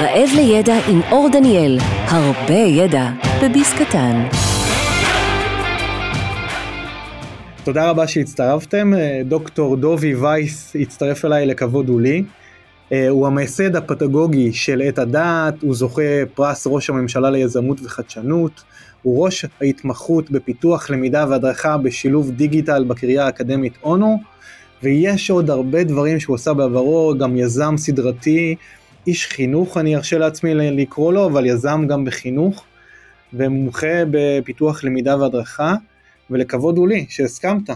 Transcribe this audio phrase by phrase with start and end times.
[0.00, 3.10] רעב לידע עם אור דניאל, הרבה ידע
[3.44, 4.26] בביס קטן.
[7.64, 8.92] תודה רבה שהצטרפתם,
[9.24, 12.24] דוקטור דובי וייס הצטרף אליי לכבוד הוא לי.
[13.08, 16.02] הוא המייסד הפדגוגי של עת הדעת, הוא זוכה
[16.34, 18.62] פרס ראש הממשלה ליזמות וחדשנות,
[19.02, 24.20] הוא ראש ההתמחות בפיתוח למידה והדרכה בשילוב דיגיטל בקריה האקדמית אונו,
[24.82, 28.54] ויש עוד הרבה דברים שהוא עשה בעברו, גם יזם סדרתי,
[29.10, 32.64] איש חינוך אני ארשה לעצמי לקרוא לו, אבל יזם גם בחינוך,
[33.32, 35.74] ומומחה בפיתוח למידה והדרכה,
[36.30, 37.70] ולכבוד הוא לי שהסכמת.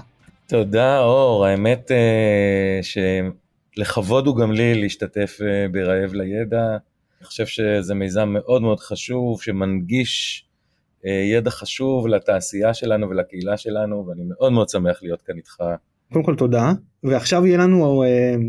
[0.46, 6.76] תודה אור, האמת אה, שלכבוד הוא גם לי להשתתף אה, ברעב לידע.
[7.20, 10.44] אני חושב שזה מיזם מאוד מאוד חשוב שמנגיש
[11.06, 15.62] אה, ידע חשוב לתעשייה שלנו ולקהילה שלנו, ואני מאוד מאוד שמח להיות כאן איתך.
[16.12, 16.72] קודם כל תודה,
[17.02, 18.04] ועכשיו יהיה לנו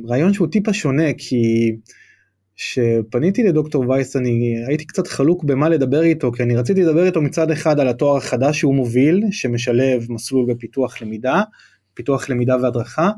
[0.08, 1.76] רעיון שהוא טיפה שונה, כי
[2.55, 7.22] כשפניתי לדוקטור וייס אני הייתי קצת חלוק במה לדבר איתו כי אני רציתי לדבר איתו
[7.22, 11.42] מצד אחד על התואר החדש שהוא מוביל שמשלב מסלול בפיתוח למידה,
[11.94, 13.11] פיתוח למידה והדרכה.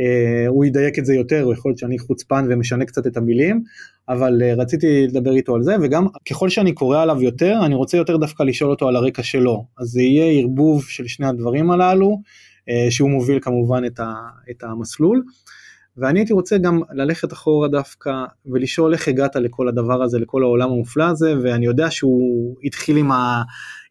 [0.00, 3.62] Uh, הוא ידייק את זה יותר, יכול להיות שאני חוצפן ומשנה קצת את המילים,
[4.08, 7.96] אבל uh, רציתי לדבר איתו על זה וגם ככל שאני קורא עליו יותר אני רוצה
[7.96, 12.18] יותר דווקא לשאול אותו על הרקע שלו, אז זה יהיה ערבוב של שני הדברים הללו,
[12.60, 14.14] uh, שהוא מוביל כמובן את, ה,
[14.50, 15.22] את המסלול.
[15.96, 18.10] ואני הייתי רוצה גם ללכת אחורה דווקא
[18.46, 23.10] ולשאול איך הגעת לכל הדבר הזה, לכל העולם המופלא הזה, ואני יודע שהוא התחיל עם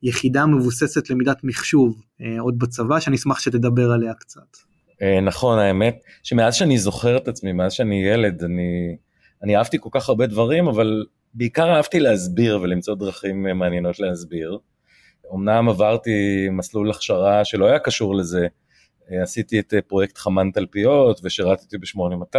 [0.04, 4.58] היחידה המבוססת למידת מחשוב אה, עוד בצבא, שאני אשמח שתדבר עליה קצת.
[5.02, 8.98] אה, נכון, האמת שמאז שאני זוכר את עצמי, מאז שאני ילד, אני,
[9.44, 14.58] אני אהבתי כל כך הרבה דברים, אבל בעיקר אהבתי להסביר ולמצוא דרכים אה, מעניינות להסביר.
[15.36, 18.48] אמנם עברתי מסלול הכשרה שלא היה קשור לזה,
[19.20, 22.36] עשיתי את אה, פרויקט חמן תלפיות ושירתתי ב-8200,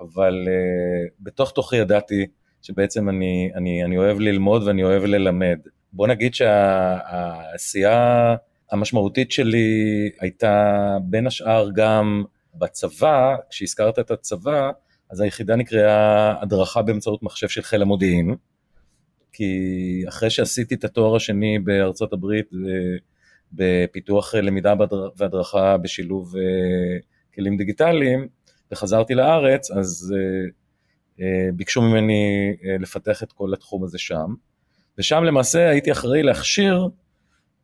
[0.00, 2.26] אבל uh, בתוך תוכי ידעתי
[2.62, 5.58] שבעצם אני, אני, אני אוהב ללמוד ואני אוהב ללמד.
[5.92, 8.36] בוא נגיד שהעשייה
[8.70, 12.24] המשמעותית שלי הייתה בין השאר גם
[12.54, 14.70] בצבא, כשהזכרת את הצבא,
[15.10, 18.34] אז היחידה נקראה הדרכה באמצעות מחשב של חיל המודיעין,
[19.32, 19.52] כי
[20.08, 22.50] אחרי שעשיתי את התואר השני בארצות הברית,
[23.54, 24.74] בפיתוח למידה
[25.16, 26.42] והדרכה בשילוב אה,
[27.34, 28.28] כלים דיגיטליים,
[28.72, 30.48] וחזרתי לארץ, אז אה,
[31.20, 34.34] אה, ביקשו ממני לפתח את כל התחום הזה שם.
[34.98, 36.88] ושם למעשה הייתי אחראי להכשיר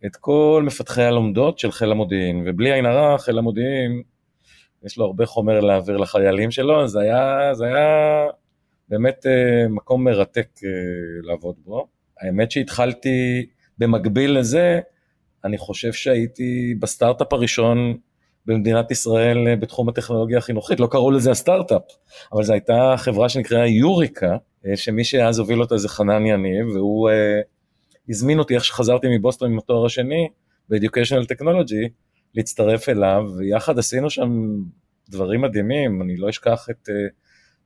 [0.06, 4.02] את כל מפתחי הלומדות של חיל המודיעין, ובלי עין הרע, חיל המודיעין,
[4.84, 8.26] יש לו הרבה חומר להעביר לחיילים שלו, אז זה היה, זה היה
[8.88, 9.26] באמת
[9.68, 10.48] מקום מרתק
[11.22, 11.88] לעבוד בו.
[12.20, 13.46] האמת שהתחלתי
[13.78, 14.80] במקביל לזה,
[15.44, 17.96] אני חושב שהייתי בסטארט-אפ הראשון
[18.46, 21.82] במדינת ישראל אה, בתחום הטכנולוגיה החינוכית, לא קראו לזה הסטארט-אפ,
[22.32, 24.36] אבל זו הייתה חברה שנקראה יוריקה,
[24.66, 27.12] אה, שמי שאז הוביל אותה זה חנן יניב, והוא uh,
[28.08, 30.28] הזמין אותי איך שחזרתי מבוסטון עם התואר השני
[30.68, 31.88] ב-Educational Technology,
[32.34, 34.30] להצטרף אליו, ויחד עשינו שם
[35.08, 36.92] דברים מדהימים, אני לא אשכח את uh,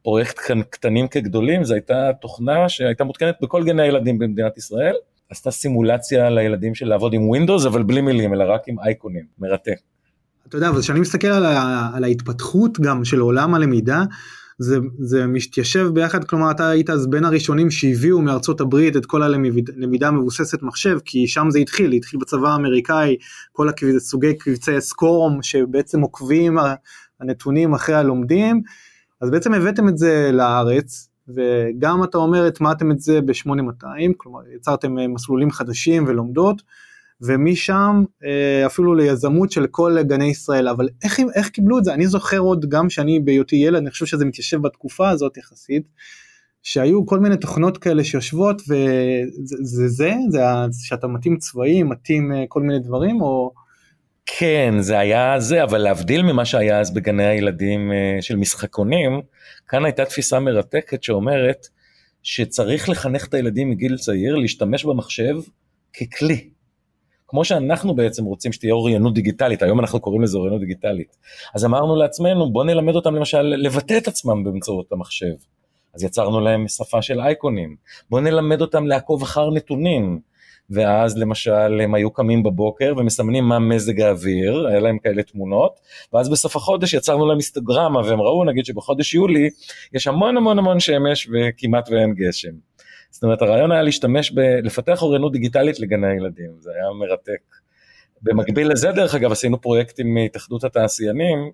[0.03, 0.39] פרויקט
[0.71, 4.95] קטנים כגדולים, זו הייתה תוכנה שהייתה מותקנת בכל גני הילדים במדינת ישראל,
[5.34, 9.77] עשתה סימולציה לילדים של לעבוד עם ווינדוס אבל בלי מילים אלא רק עם אייקונים, מרתק.
[10.49, 14.03] אתה יודע, אבל כשאני מסתכל על, ה, על ההתפתחות גם של עולם הלמידה,
[14.59, 19.22] זה, זה מתיישב ביחד, כלומר אתה היית אז בין הראשונים שהביאו מארצות הברית את כל
[19.22, 23.16] הלמידה המבוססת מחשב, כי שם זה התחיל, התחיל בצבא האמריקאי,
[23.53, 26.56] כל הסוגי קבצי סקורם שבעצם עוקבים
[27.21, 28.62] הנתונים אחרי הלומדים,
[29.21, 34.99] אז בעצם הבאתם את זה לארץ, וגם אתה אומר הטמעתם את זה ב-8200, כלומר יצרתם
[34.99, 36.62] אה, מסלולים חדשים ולומדות,
[37.21, 41.95] ומשם אה, אפילו ליזמות של כל גני ישראל, אבל איך, איך קיבלו את זה?
[41.95, 45.83] אני זוכר עוד גם שאני בהיותי ילד, אני חושב שזה מתיישב בתקופה הזאת יחסית,
[46.63, 50.13] שהיו כל מיני תוכנות כאלה שיושבות וזה זה, זה,
[50.71, 53.64] זה שאתה מתאים צבעים, מתאים אה, כל מיני דברים, או...
[54.27, 59.23] כן, זה היה זה, אבל להבדיל ממה שהיה אז בגני הילדים של משחקונים,
[59.69, 61.67] כאן הייתה תפיסה מרתקת שאומרת
[62.22, 65.34] שצריך לחנך את הילדים מגיל צעיר להשתמש במחשב
[66.01, 66.48] ככלי.
[67.28, 71.16] כמו שאנחנו בעצם רוצים שתהיה אוריינות דיגיטלית, היום אנחנו קוראים לזה אוריינות דיגיטלית.
[71.54, 75.34] אז אמרנו לעצמנו, בוא נלמד אותם למשל לבטא את עצמם באמצעות המחשב.
[75.95, 77.77] אז יצרנו להם שפה של אייקונים.
[78.10, 80.21] בוא נלמד אותם לעקוב אחר נתונים.
[80.71, 85.81] ואז למשל הם היו קמים בבוקר ומסמנים מה מזג האוויר, היה להם כאלה תמונות,
[86.13, 89.51] ואז בסוף החודש יצרנו להם היסטוגרמה והם ראו נגיד שבחודש יולי
[89.93, 92.53] יש המון המון המון שמש וכמעט ואין גשם.
[93.11, 94.41] זאת אומרת הרעיון היה להשתמש ב...
[94.41, 97.41] לפתח אוריינות דיגיטלית לגני הילדים, זה היה מרתק.
[98.22, 101.51] במקביל לזה דרך אגב עשינו פרויקטים מהתאחדות התעשיינים,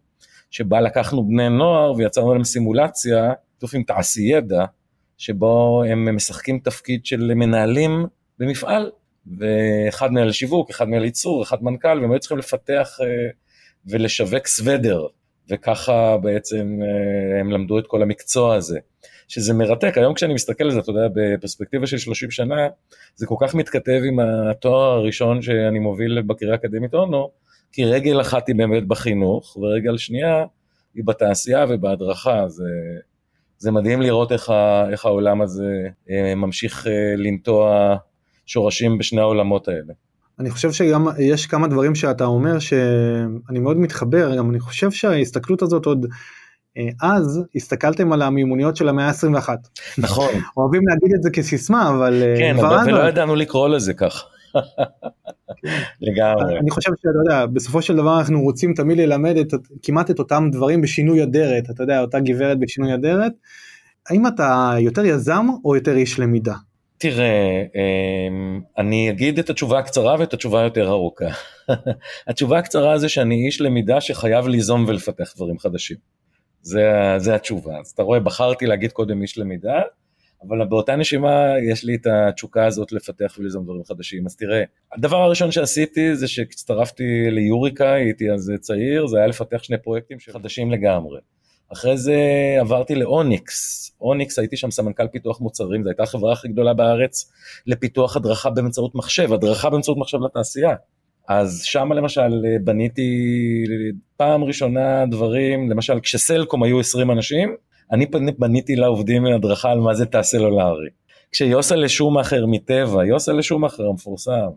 [0.51, 4.65] שבה לקחנו בני נוער ויצרנו להם סימולציה, שיתוף עם תעשי ידע,
[5.19, 8.07] שבו הם משחקים תפקיד של מנהלים
[8.39, 8.91] במפעל,
[9.27, 13.07] ואחד מנהל שיווק, אחד מנהל ייצור, אחד מנכ"ל, והם היו צריכים לפתח אה,
[13.87, 15.07] ולשווק סוודר,
[15.51, 18.79] וככה בעצם אה, הם למדו את כל המקצוע הזה.
[19.29, 22.69] שזה מרתק, היום כשאני מסתכל על זה, אתה יודע, בפרספקטיבה של 30 שנה,
[23.15, 27.31] זה כל כך מתכתב עם התואר הראשון שאני מוביל בקריאה האקדמית אונו,
[27.73, 30.45] כי רגל אחת היא באמת בחינוך, ורגל שנייה
[30.95, 32.65] היא בתעשייה ובהדרכה, זה,
[33.59, 36.87] זה מדהים לראות איך, ה, איך העולם הזה אה, ממשיך
[37.17, 37.97] לנטוע
[38.51, 39.93] שורשים בשני העולמות האלה.
[40.39, 45.63] אני חושב שגם יש כמה דברים שאתה אומר שאני מאוד מתחבר, גם אני חושב שההסתכלות
[45.63, 46.07] הזאת עוד
[46.79, 49.49] אה, אז הסתכלתם על המימוניות של המאה ה-21.
[49.99, 50.29] נכון.
[50.57, 52.87] אוהבים להגיד את זה כסיסמה, אבל כן, כבר אז...
[52.87, 54.25] כן, ולא ידענו לקרוא לזה כך.
[56.01, 56.59] לגמרי.
[56.59, 60.49] אני חושב שאתה יודע, בסופו של דבר אנחנו רוצים תמיד ללמד את, כמעט את אותם
[60.53, 63.33] דברים בשינוי אדרת, אתה יודע, אותה גברת בשינוי אדרת.
[64.11, 66.55] האם אתה יותר יזם או יותר איש למידה?
[67.01, 71.25] תראה, אמ, אני אגיד את התשובה הקצרה ואת התשובה היותר ארוכה.
[72.29, 75.97] התשובה הקצרה זה שאני איש למידה שחייב ליזום ולפתח דברים חדשים.
[76.63, 77.79] זה, זה התשובה.
[77.79, 79.81] אז אתה רואה, בחרתי להגיד קודם איש למידה,
[80.49, 84.27] אבל באותה נשימה יש לי את התשוקה הזאת לפתח וליזום דברים חדשים.
[84.27, 84.63] אז תראה,
[84.93, 90.71] הדבר הראשון שעשיתי זה שהצטרפתי ליוריקה, הייתי אז צעיר, זה היה לפתח שני פרויקטים חדשים
[90.71, 91.21] לגמרי.
[91.73, 92.17] אחרי זה
[92.61, 97.33] עברתי לאוניקס, אוניקס הייתי שם סמנכ"ל פיתוח מוצרים, זו הייתה החברה הכי גדולה בארץ
[97.67, 100.75] לפיתוח הדרכה באמצעות מחשב, הדרכה באמצעות מחשב לתעשייה.
[101.29, 102.31] אז שם למשל
[102.65, 103.11] בניתי
[104.17, 107.55] פעם ראשונה דברים, למשל כשסלקום היו 20 אנשים,
[107.93, 108.07] אני
[108.39, 110.89] בניתי לעובדים הדרכה על מה זה תא סלולרי.
[111.33, 114.51] כשיוסלה שומאחר מטבע, יוסלה שומאחר המפורסם,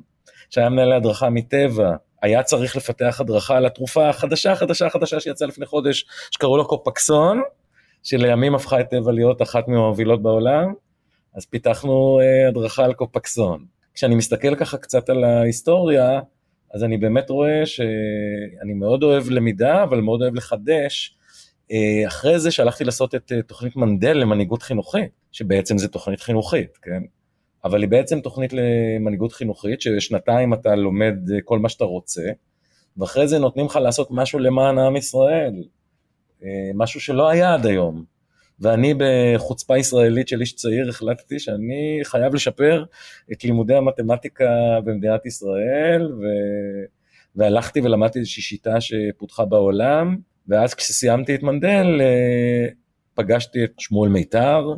[0.49, 5.65] שהיה מנהל הדרכה מטבע, היה צריך לפתח הדרכה על התרופה החדשה, חדשה, חדשה שיצאה לפני
[5.65, 7.41] חודש, שקראו לה קופקסון,
[8.03, 10.73] שלימים הפכה את טבע להיות אחת מהמובילות בעולם,
[11.35, 13.65] אז פיתחנו אה, הדרכה על קופקסון.
[13.93, 16.19] כשאני מסתכל ככה קצת על ההיסטוריה,
[16.73, 21.17] אז אני באמת רואה שאני מאוד אוהב למידה, אבל מאוד אוהב לחדש.
[21.71, 26.77] אה, אחרי זה שהלכתי לעשות את אה, תוכנית מנדל למנהיגות חינוכית, שבעצם זה תוכנית חינוכית,
[26.81, 27.03] כן?
[27.65, 32.23] אבל היא בעצם תוכנית למנהיגות חינוכית, ששנתיים אתה לומד אה, כל מה שאתה רוצה,
[32.97, 35.63] ואחרי זה נותנים לך לעשות משהו למען עם ישראל,
[36.73, 38.03] משהו שלא היה עד היום.
[38.59, 42.83] ואני בחוצפה ישראלית של איש צעיר החלטתי שאני חייב לשפר
[43.31, 46.23] את לימודי המתמטיקה במדינת ישראל, ו...
[47.35, 50.17] והלכתי ולמדתי איזושהי שיטה שפותחה בעולם,
[50.47, 52.67] ואז כשסיימתי את מנדל אה,
[53.13, 54.75] פגשתי את שמואל מיתר, אה,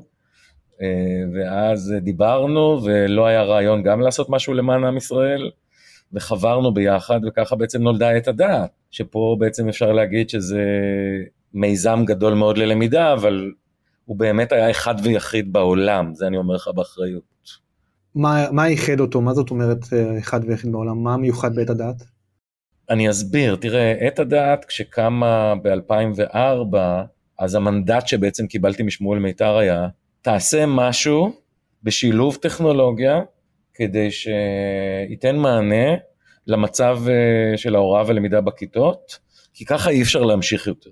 [1.34, 5.52] ואז דיברנו ולא היה רעיון גם לעשות משהו למען עם ישראל,
[6.14, 10.64] וחברנו ביחד וככה בעצם נולדה את הדעת, שפה בעצם אפשר להגיד שזה
[11.54, 13.52] מיזם גדול מאוד ללמידה, אבל
[14.06, 17.24] הוא באמת היה אחד ויחיד בעולם, זה אני אומר לך באחריות.
[18.16, 19.22] מה, מה ייחד אותו?
[19.22, 21.04] מה זאת אומרת אה, אחד ויחיד בעולם?
[21.04, 22.04] מה מיוחד בעת הדעת?
[22.90, 26.78] אני אסביר, תראה, עת הדעת כשקמה ב-2004,
[27.40, 29.88] אז המנדט שבעצם קיבלתי משמואל מיתר היה,
[30.26, 31.32] תעשה משהו
[31.84, 33.22] בשילוב טכנולוגיה,
[33.74, 35.96] כדי שייתן מענה
[36.48, 39.20] למצב אה, של ההוראה ולמידה בכיתות,
[39.54, 40.90] כי ככה אי אפשר להמשיך יותר.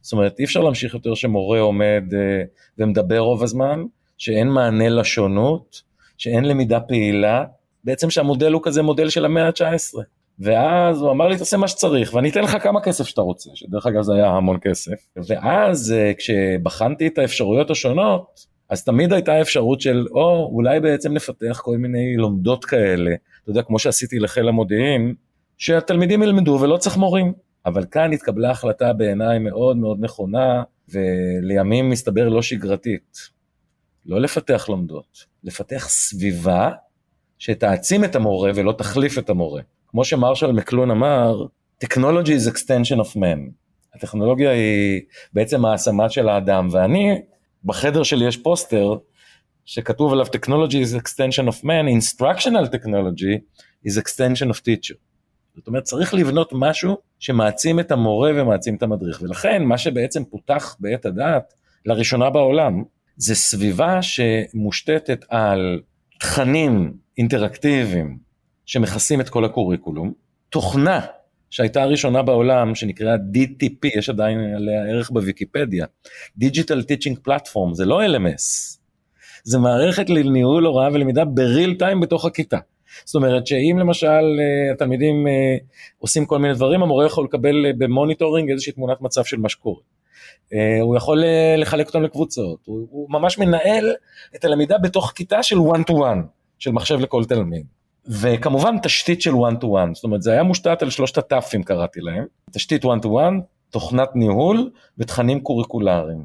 [0.00, 2.42] זאת אומרת, אי אפשר להמשיך יותר שמורה עומד אה,
[2.78, 3.84] ומדבר רוב הזמן,
[4.18, 5.82] שאין מענה לשונות,
[6.18, 7.44] שאין למידה פעילה,
[7.84, 9.98] בעצם שהמודל הוא כזה מודל של המאה ה-19.
[10.38, 13.86] ואז הוא אמר לי תעשה מה שצריך ואני אתן לך כמה כסף שאתה רוצה, שדרך
[13.86, 15.06] אגב זה היה המון כסף.
[15.28, 21.60] ואז אה, כשבחנתי את האפשרויות השונות, אז תמיד הייתה אפשרות של או אולי בעצם נפתח
[21.64, 25.14] כל מיני לומדות כאלה, אתה יודע כמו שעשיתי לחיל המודיעין,
[25.58, 27.32] שהתלמידים ילמדו ולא צריך מורים.
[27.66, 33.16] אבל כאן התקבלה החלטה בעיניי מאוד מאוד נכונה, ולימים מסתבר לא שגרתית.
[34.06, 36.70] לא לפתח לומדות, לפתח סביבה
[37.38, 39.62] שתעצים את המורה ולא תחליף את המורה.
[39.86, 41.46] כמו שמרשל מקלון אמר,
[41.84, 43.50] technology is extension of man.
[43.94, 45.00] הטכנולוגיה היא
[45.32, 47.22] בעצם העצמה של האדם, ואני,
[47.64, 48.96] בחדר שלי יש פוסטר
[49.64, 53.38] שכתוב עליו technology is extension of man, instructional technology
[53.86, 54.96] is extension of teacher.
[55.56, 60.76] זאת אומרת, צריך לבנות משהו שמעצים את המורה ומעצים את המדריך, ולכן מה שבעצם פותח
[60.80, 61.54] בעת הדעת,
[61.86, 62.82] לראשונה בעולם,
[63.16, 65.80] זה סביבה שמושתתת על
[66.20, 68.18] תכנים אינטראקטיביים
[68.66, 70.12] שמכסים את כל הקוריקולום,
[70.48, 71.00] תוכנה
[71.52, 75.86] שהייתה הראשונה בעולם שנקראה DTP, יש עדיין עליה ערך בוויקיפדיה,
[76.40, 78.42] Digital Teaching Platform, זה לא LMS,
[79.44, 82.58] זה מערכת לניהול הוראה ולמידה ב real time בתוך הכיתה.
[83.04, 85.56] זאת אומרת שאם למשל אה, התלמידים אה,
[85.98, 89.48] עושים כל מיני דברים, המורה יכול לקבל אה, ב monitoring איזושהי תמונת מצב של מה
[89.48, 89.80] שקורה.
[90.82, 91.24] הוא יכול
[91.58, 93.94] לחלק אותם לקבוצות, הוא, הוא ממש מנהל
[94.36, 96.26] את הלמידה בתוך כיתה של one to one,
[96.58, 97.66] של מחשב לכל תלמיד.
[98.06, 102.00] וכמובן תשתית של one to one, זאת אומרת זה היה מושתת על שלושת הטאפים קראתי
[102.00, 103.40] להם, תשתית one to one,
[103.70, 106.24] תוכנת ניהול ותכנים קוריקולריים.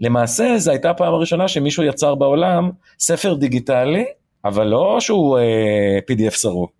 [0.00, 4.04] למעשה זו הייתה הפעם הראשונה שמישהו יצר בעולם ספר דיגיטלי,
[4.44, 6.72] אבל לא שהוא אה, PDF סרוק,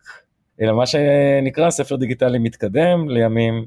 [0.60, 3.64] אלא מה שנקרא ספר דיגיטלי מתקדם לימים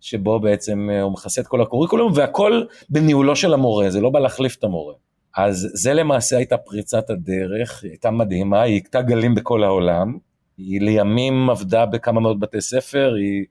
[0.00, 4.20] שבו בעצם אה, הוא מכסה את כל הקוריקולום והכל בניהולו של המורה, זה לא בא
[4.20, 4.94] להחליף את המורה.
[5.36, 10.18] אז זה למעשה הייתה פריצת הדרך, היא הייתה מדהימה, היא הכתה גלים בכל העולם,
[10.58, 13.44] היא לימים עבדה בכמה מאות בתי ספר, היא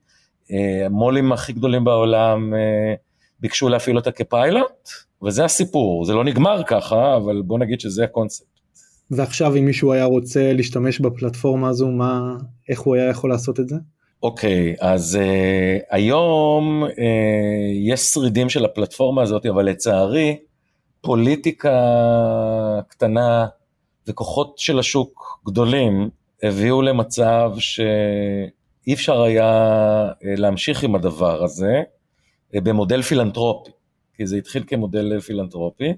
[0.51, 2.93] אה, המו"לים הכי גדולים בעולם אה,
[3.39, 4.89] ביקשו להפעיל אותה כפיילוט,
[5.23, 8.47] וזה הסיפור, זה לא נגמר ככה, אבל בוא נגיד שזה הקונספט.
[9.11, 12.35] ועכשיו אם מישהו היה רוצה להשתמש בפלטפורמה הזו, מה,
[12.69, 13.75] איך הוא היה יכול לעשות את זה?
[14.23, 16.89] אוקיי, okay, אז uh, היום uh,
[17.83, 20.37] יש שרידים של הפלטפורמה הזאת, אבל לצערי,
[21.05, 21.79] פוליטיקה
[22.87, 23.45] קטנה
[24.07, 26.09] וכוחות של השוק גדולים
[26.43, 29.51] הביאו למצב שאי אפשר היה
[30.11, 31.81] uh, להמשיך עם הדבר הזה
[32.55, 33.71] uh, במודל פילנטרופי,
[34.17, 35.93] כי זה התחיל כמודל פילנטרופי,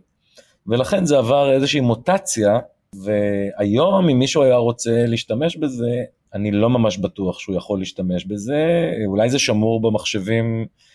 [0.67, 2.59] ולכן זה עבר איזושהי מוטציה,
[2.93, 8.91] והיום אם מישהו היה רוצה להשתמש בזה, אני לא ממש בטוח שהוא יכול להשתמש בזה,
[9.05, 10.86] אולי זה שמור במחשבים אה,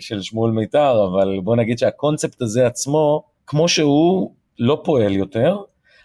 [0.00, 5.56] של שמואל מיתר, אבל בוא נגיד שהקונספט הזה עצמו, כמו שהוא, לא פועל יותר,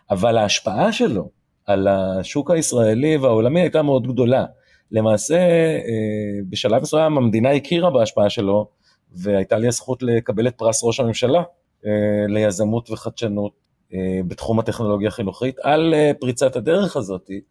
[0.09, 1.29] אבל ההשפעה שלו
[1.65, 4.45] על השוק הישראלי והעולמי הייתה מאוד גדולה.
[4.91, 8.67] למעשה, אה, בשלב מסוים המדינה הכירה בהשפעה שלו,
[9.11, 11.43] והייתה לי הזכות לקבל את פרס ראש הממשלה
[11.85, 13.53] אה, ליזמות וחדשנות
[13.93, 17.41] אה, בתחום הטכנולוגיה החינוכית, על אה, פריצת הדרך הזאתי.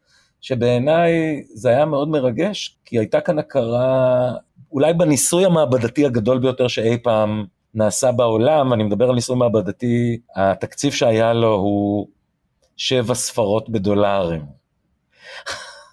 [0.40, 4.32] שבעיניי זה היה מאוד מרגש, כי הייתה כאן הכרה,
[4.72, 10.92] אולי בניסוי המעבדתי הגדול ביותר שאי פעם נעשה בעולם, אני מדבר על ניסוי מעבדתי, התקציב
[10.92, 12.08] שהיה לו הוא
[12.76, 14.42] שבע ספרות בדולרים.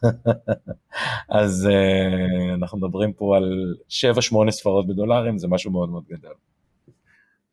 [1.29, 6.33] אז uh, אנחנו מדברים פה על שבע שמונה ספרות בדולרים, זה משהו מאוד מאוד גדול.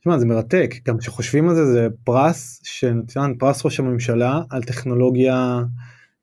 [0.00, 5.62] תשמע, זה מרתק, גם כשחושבים על זה, זה פרס, שנתן פרס ראש הממשלה על טכנולוגיה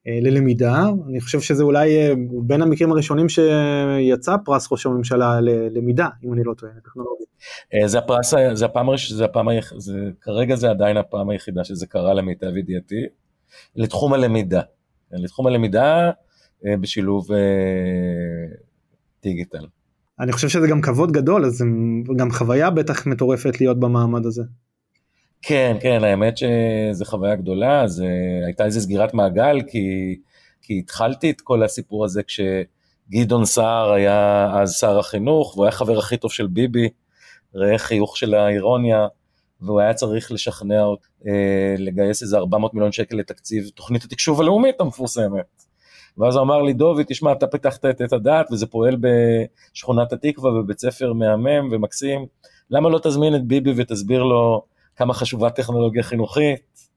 [0.06, 6.34] ללמידה אני חושב שזה אולי אה, בין המקרים הראשונים שיצא פרס ראש הממשלה ללמידה אם
[6.34, 7.26] אני לא טועה טכנולוגיה.
[7.74, 9.26] אה, זה הפרס זה הפעם הראשונה זה
[9.78, 13.06] זה כרגע זה עדיין הפעם היחידה שזה קרה למיטב ידיעתי
[13.76, 14.62] לתחום הלמידה
[15.12, 16.12] לתחום הלמידה
[16.64, 17.28] בשילוב
[19.24, 19.66] דיגיטל.
[20.20, 21.66] אני חושב שזה גם כבוד גדול אז
[22.16, 24.44] גם חוויה בטח מטורפת להיות במעמד הזה.
[25.46, 28.06] כן, כן, האמת שזו חוויה גדולה, זה
[28.46, 30.16] הייתה איזו סגירת מעגל, כי,
[30.62, 35.98] כי התחלתי את כל הסיפור הזה כשגדעון סער היה אז שר החינוך, והוא היה חבר
[35.98, 36.90] הכי טוב של ביבי,
[37.56, 39.08] ראה חיוך של האירוניה,
[39.62, 44.82] והוא היה צריך לשכנע אותי אה, לגייס איזה 400 מיליון שקל לתקציב תוכנית התקשוב הלאומית
[44.82, 45.64] המפורסמת.
[46.18, 50.52] ואז הוא אמר לי, דובי, תשמע, אתה פתחת את, את הדעת וזה פועל בשכונת התקווה
[50.52, 52.26] בבית ספר מהמם ומקסים,
[52.70, 56.90] למה לא תזמין את ביבי ותסביר לו כמה חשובה טכנולוגיה חינוכית,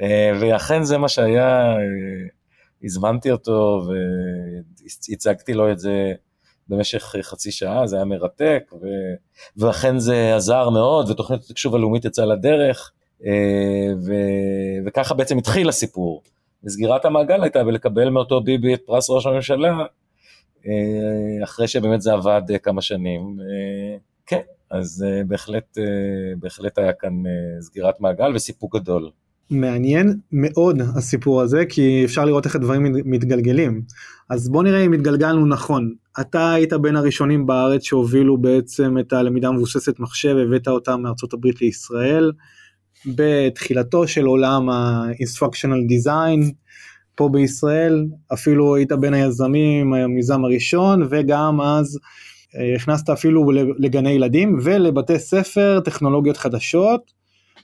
[0.00, 1.78] אה, ואכן זה מה שהיה, אה,
[2.84, 3.82] הזמנתי אותו
[5.08, 6.12] והצגתי לו את זה
[6.68, 8.86] במשך חצי שעה, זה היה מרתק, ו...
[9.56, 12.92] ואכן זה עזר מאוד, ותוכנית התקשוב הלאומית יצאה לדרך,
[13.26, 14.12] אה, ו...
[14.86, 16.22] וככה בעצם התחיל הסיפור.
[16.64, 19.72] וסגירת המעגל הייתה בלקבל מאותו ביבי את פרס ראש הממשלה,
[21.44, 23.36] אחרי שבאמת זה עבד כמה שנים.
[24.26, 24.40] כן,
[24.72, 29.10] אז uh, בהחלט, uh, בהחלט היה כאן uh, סגירת מעגל וסיפוק גדול.
[29.50, 33.82] מעניין מאוד הסיפור הזה כי אפשר לראות איך הדברים מתגלגלים.
[34.30, 35.94] אז בוא נראה אם התגלגלנו נכון.
[36.20, 41.60] אתה היית בין הראשונים בארץ שהובילו בעצם את הלמידה המבוססת מחשב הבאת אותה מארצות הברית
[41.60, 42.32] לישראל.
[43.06, 46.52] בתחילתו של עולם ה-instructional design
[47.14, 51.98] פה בישראל אפילו היית בין היזמים המיזם הראשון וגם אז
[52.76, 57.12] הכנסת אפילו לגני ילדים ולבתי ספר טכנולוגיות חדשות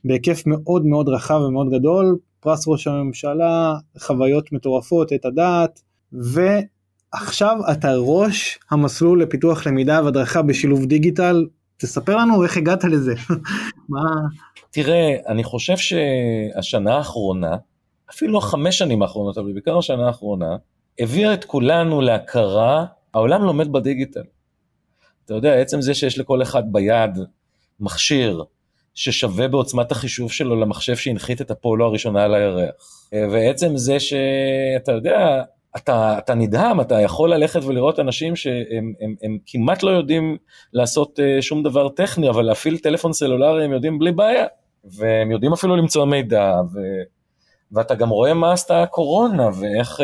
[0.05, 5.81] בהיקף מאוד מאוד רחב ומאוד גדול, פרס ראש הממשלה, חוויות מטורפות, את הדעת,
[6.13, 13.15] ועכשיו אתה ראש המסלול לפיתוח למידה והדרכה בשילוב דיגיטל, תספר לנו איך הגעת לזה.
[13.89, 14.01] מה...
[14.71, 17.57] תראה, אני חושב שהשנה האחרונה,
[18.11, 20.57] אפילו החמש שנים האחרונות, אבל בעיקר השנה האחרונה,
[20.99, 24.23] הביאה את כולנו להכרה, העולם לומד בדיגיטל.
[25.29, 27.19] אתה יודע, עצם זה שיש לכל אחד ביד
[27.81, 28.45] מכשיר
[28.95, 32.75] ששווה בעוצמת החישוב שלו למחשב שהנחית את הפולו הראשונה על הירח.
[33.13, 35.43] ועצם זה שאתה יודע,
[35.77, 40.37] אתה, אתה נדהם, אתה יכול ללכת ולראות אנשים שהם הם, הם כמעט לא יודעים
[40.73, 44.47] לעשות uh, שום דבר טכני, אבל להפעיל טלפון סלולרי הם יודעים בלי בעיה,
[44.85, 46.79] והם יודעים אפילו למצוא מידע, ו,
[47.73, 50.03] ואתה גם רואה מה עשתה הקורונה, ואיך uh,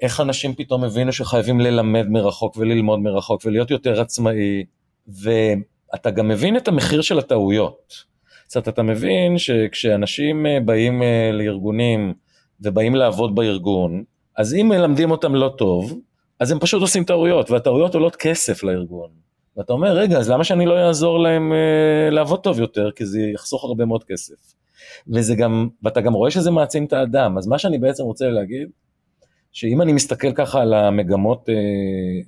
[0.00, 4.64] איך אנשים פתאום הבינו שחייבים ללמד מרחוק וללמוד מרחוק ולהיות יותר עצמאי,
[5.08, 8.10] ואתה גם מבין את המחיר של הטעויות.
[8.56, 11.02] אומרת, אתה מבין שכשאנשים אה, באים
[11.32, 12.14] לארגונים
[12.60, 14.04] ובאים לעבוד בארגון,
[14.36, 16.00] אז אם מלמדים אותם לא טוב,
[16.40, 19.10] אז הם פשוט עושים טעויות, והטעויות עולות כסף לארגון.
[19.56, 23.20] ואתה אומר, רגע, אז למה שאני לא אעזור להם אה, לעבוד טוב יותר, כי זה
[23.20, 24.54] יחסוך הרבה מאוד כסף.
[25.08, 28.68] וזה גם, ואתה גם רואה שזה מעצים את האדם, אז מה שאני בעצם רוצה להגיד,
[29.52, 31.54] שאם אני מסתכל ככה על המגמות, אה,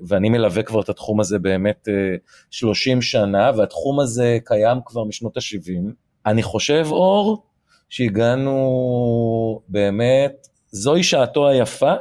[0.08, 2.16] ואני מלווה כבר את התחום הזה באמת אה,
[2.50, 5.92] 30 שנה, והתחום הזה קיים כבר משנות ה-70,
[6.26, 7.42] אני חושב, אור,
[7.88, 11.92] שהגענו באמת זוהי שעתו היפה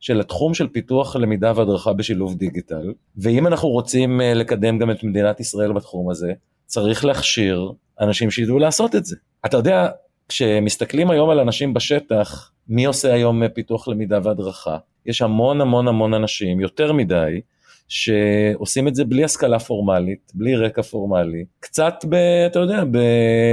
[0.00, 5.04] של התחום של פיתוח למידה והדרכה בשילוב דיגיטל, ואם אנחנו רוצים אה, לקדם גם את
[5.04, 6.32] מדינת ישראל בתחום הזה,
[6.66, 9.16] צריך להכשיר אנשים שידעו לעשות את זה.
[9.46, 9.88] אתה יודע,
[10.28, 14.76] כשמסתכלים היום על אנשים בשטח, מי עושה היום אה, פיתוח למידה והדרכה?
[15.06, 17.40] יש המון המון המון אנשים, יותר מדי,
[17.88, 22.14] שעושים את זה בלי השכלה פורמלית, בלי רקע פורמלי, קצת, ב,
[22.46, 22.98] אתה יודע, ב,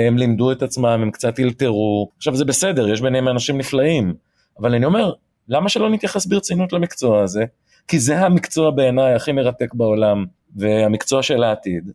[0.08, 4.14] הם לימדו את עצמם, הם קצת אלתרו, עכשיו זה בסדר, יש ביניהם אנשים נפלאים,
[4.60, 5.14] אבל אני אומר,
[5.48, 7.46] למה שלא נתייחס ברצינות למקצוע הזה?
[7.88, 10.26] כי זה המקצוע בעיניי הכי מרתק בעולם,
[10.56, 11.92] והמקצוע של העתיד,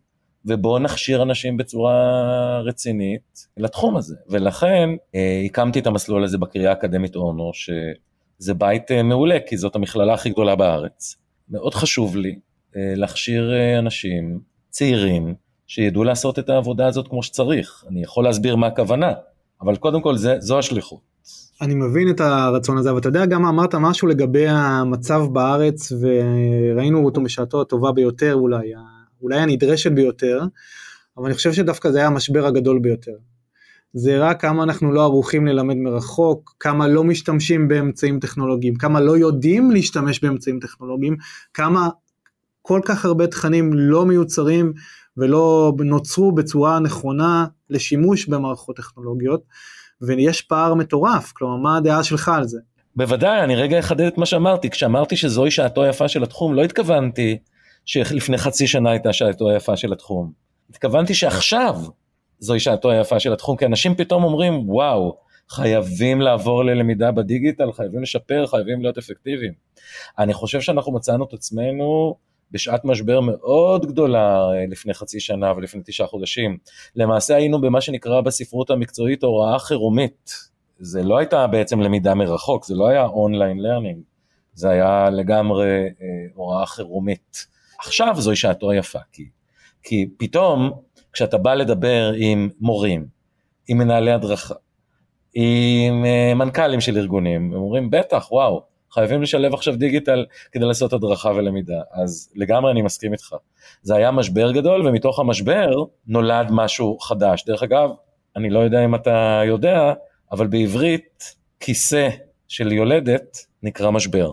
[0.47, 4.17] ובואו נכשיר אנשים בצורה רצינית לתחום הזה.
[4.29, 9.77] ולכן אה, הקמתי את המסלול הזה בקריאה האקדמית אונו, שזה בית אה, מעולה, כי זאת
[9.77, 11.17] המכללה הכי גדולה בארץ.
[11.51, 12.39] מאוד חשוב לי
[12.77, 15.35] אה, להכשיר אה, אנשים צעירים
[15.67, 17.85] שידעו לעשות את העבודה הזאת כמו שצריך.
[17.91, 19.13] אני יכול להסביר מה הכוונה,
[19.63, 21.01] אבל קודם כל זה, זו השליחות.
[21.63, 27.05] אני מבין את הרצון הזה, אבל אתה יודע גם אמרת משהו לגבי המצב בארץ וראינו
[27.05, 28.73] אותו בשעתו הטובה ביותר אולי,
[29.23, 30.41] אולי הנדרשת ביותר,
[31.17, 33.13] אבל אני חושב שדווקא זה היה המשבר הגדול ביותר.
[33.93, 39.17] זה הראה כמה אנחנו לא ערוכים ללמד מרחוק, כמה לא משתמשים באמצעים טכנולוגיים, כמה לא
[39.19, 41.17] יודעים להשתמש באמצעים טכנולוגיים,
[41.55, 41.89] כמה
[42.63, 44.73] כל כך הרבה תכנים לא מיוצרים
[45.17, 49.43] ולא נוצרו בצורה נכונה לשימוש במערכות טכנולוגיות.
[50.01, 52.59] ויש פער מטורף, כלומר מה הדעה שלך על זה?
[52.97, 57.39] בוודאי, אני רגע אחדד את מה שאמרתי, כשאמרתי שזוהי שעתו היפה של התחום, לא התכוונתי
[57.87, 60.33] שלפני חצי שנה הייתה שעתו היפה של התחום.
[60.71, 61.77] התכוונתי שעכשיו
[62.39, 65.17] זוהי שעתו היפה של התחום, כי אנשים פתאום אומרים, וואו,
[65.49, 69.53] חייבים לעבור ללמידה בדיגיטל, חייבים לשפר, חייבים להיות אפקטיביים.
[70.19, 72.15] אני חושב שאנחנו מצאנו את עצמנו
[72.51, 76.59] בשעת משבר מאוד גדולה אה, לפני חצי שנה ולפני תשעה חודשים.
[76.97, 80.31] למעשה היינו במה שנקרא בספרות המקצועית הוראה חירומית.
[80.79, 84.03] זה לא הייתה בעצם למידה מרחוק, זה לא היה online learning,
[84.55, 87.56] זה היה לגמרי אה, הוראה חירומית.
[87.79, 89.29] עכשיו זוהי שעתו היפה, כי,
[89.83, 90.73] כי פתאום
[91.13, 93.07] כשאתה בא לדבר עם מורים,
[93.69, 94.55] עם מנהלי הדרכה,
[95.35, 100.93] עם אה, מנכ"לים של ארגונים, הם אומרים בטח, וואו, חייבים לשלב עכשיו דיגיטל כדי לעשות
[100.93, 103.35] הדרכה ולמידה, אז לגמרי אני מסכים איתך.
[103.83, 107.45] זה היה משבר גדול, ומתוך המשבר נולד משהו חדש.
[107.45, 107.91] דרך אגב,
[108.37, 109.93] אני לא יודע אם אתה יודע,
[110.33, 112.09] אבל בעברית כיסא
[112.49, 114.33] של יולדת נקרא משבר.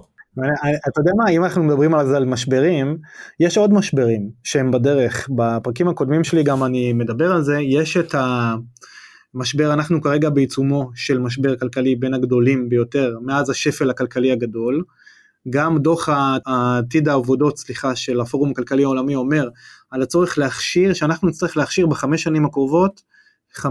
[0.87, 2.97] אתה יודע מה, אם אנחנו מדברים על זה על משברים,
[3.39, 5.29] יש עוד משברים שהם בדרך.
[5.35, 8.55] בפרקים הקודמים שלי גם אני מדבר על זה, יש את ה...
[9.33, 14.83] משבר, אנחנו כרגע בעיצומו של משבר כלכלי בין הגדולים ביותר מאז השפל הכלכלי הגדול.
[15.49, 16.09] גם דוח
[16.45, 19.49] עתיד העבודות, סליחה, של הפורום הכלכלי העולמי אומר
[19.91, 23.01] על הצורך להכשיר, שאנחנו נצטרך להכשיר בחמש שנים הקרובות
[23.57, 23.63] 50%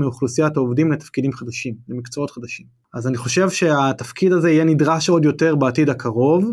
[0.00, 2.79] מאוכלוסיית העובדים לתפקידים חדשים, למקצועות חדשים.
[2.94, 6.52] אז אני חושב שהתפקיד הזה יהיה נדרש עוד יותר בעתיד הקרוב,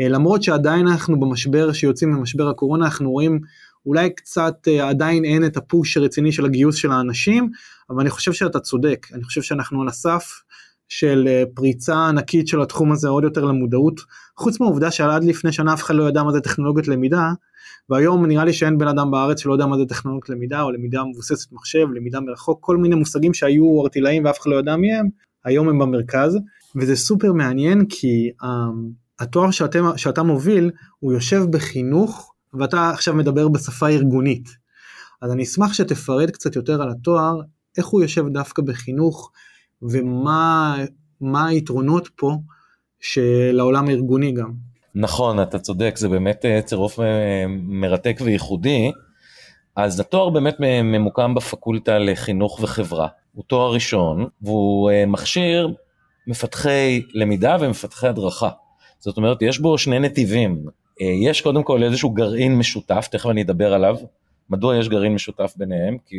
[0.00, 3.40] אה, למרות שעדיין אנחנו במשבר שיוצאים ממשבר הקורונה, אנחנו רואים
[3.86, 7.50] אולי קצת אה, עדיין אין את הפוש הרציני של הגיוס של האנשים,
[7.90, 10.42] אבל אני חושב שאתה צודק, אני חושב שאנחנו על הסף
[10.88, 14.00] של אה, פריצה ענקית של התחום הזה עוד יותר למודעות,
[14.36, 17.32] חוץ מהעובדה שעד לפני שנה אף אחד לא ידע מה זה טכנולוגיות למידה,
[17.90, 21.04] והיום נראה לי שאין בן אדם בארץ שלא יודע מה זה טכנולוגיות למידה או למידה
[21.04, 25.08] מבוססת מחשב, למידה מרחוק, כל מיני מושגים שהיו ארטילאיים ואף אחד לא ידע מהם,
[25.44, 26.38] היום הם במרכז,
[26.76, 28.46] וזה סופר מעניין כי um,
[29.20, 34.48] התואר שאתה, שאתה מוביל הוא יושב בחינוך ואתה עכשיו מדבר בשפה ארגונית.
[35.22, 37.40] אז אני אשמח שתפרט קצת יותר על התואר,
[37.78, 39.30] איך הוא יושב דווקא בחינוך,
[39.82, 40.76] ומה
[41.48, 42.36] היתרונות פה
[43.00, 44.52] של העולם הארגוני גם.
[44.94, 48.90] נכון, אתה צודק, זה באמת אה, צירוף אה, מרתק וייחודי.
[49.76, 53.08] אז התואר באמת ממוקם בפקולטה לחינוך וחברה.
[53.32, 55.68] הוא תואר ראשון, והוא אה, מכשיר
[56.26, 58.48] מפתחי למידה ומפתחי הדרכה.
[58.98, 60.64] זאת אומרת, יש בו שני נתיבים.
[61.00, 63.96] אה, יש קודם כל איזשהו גרעין משותף, תכף אני אדבר עליו.
[64.50, 65.96] מדוע יש גרעין משותף ביניהם?
[66.06, 66.16] כי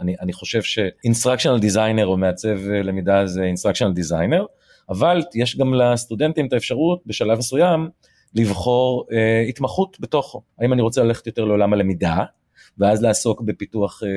[0.00, 4.44] אני, אני חושב ש-instructional designer או מעצב למידה זה instructional designer,
[4.88, 7.88] אבל יש גם לסטודנטים את האפשרות בשלב מסוים
[8.34, 10.42] לבחור אה, התמחות בתוכו.
[10.58, 12.24] האם אני רוצה ללכת יותר לעולם הלמידה,
[12.80, 14.08] ואז לעסוק בפיתוח אה,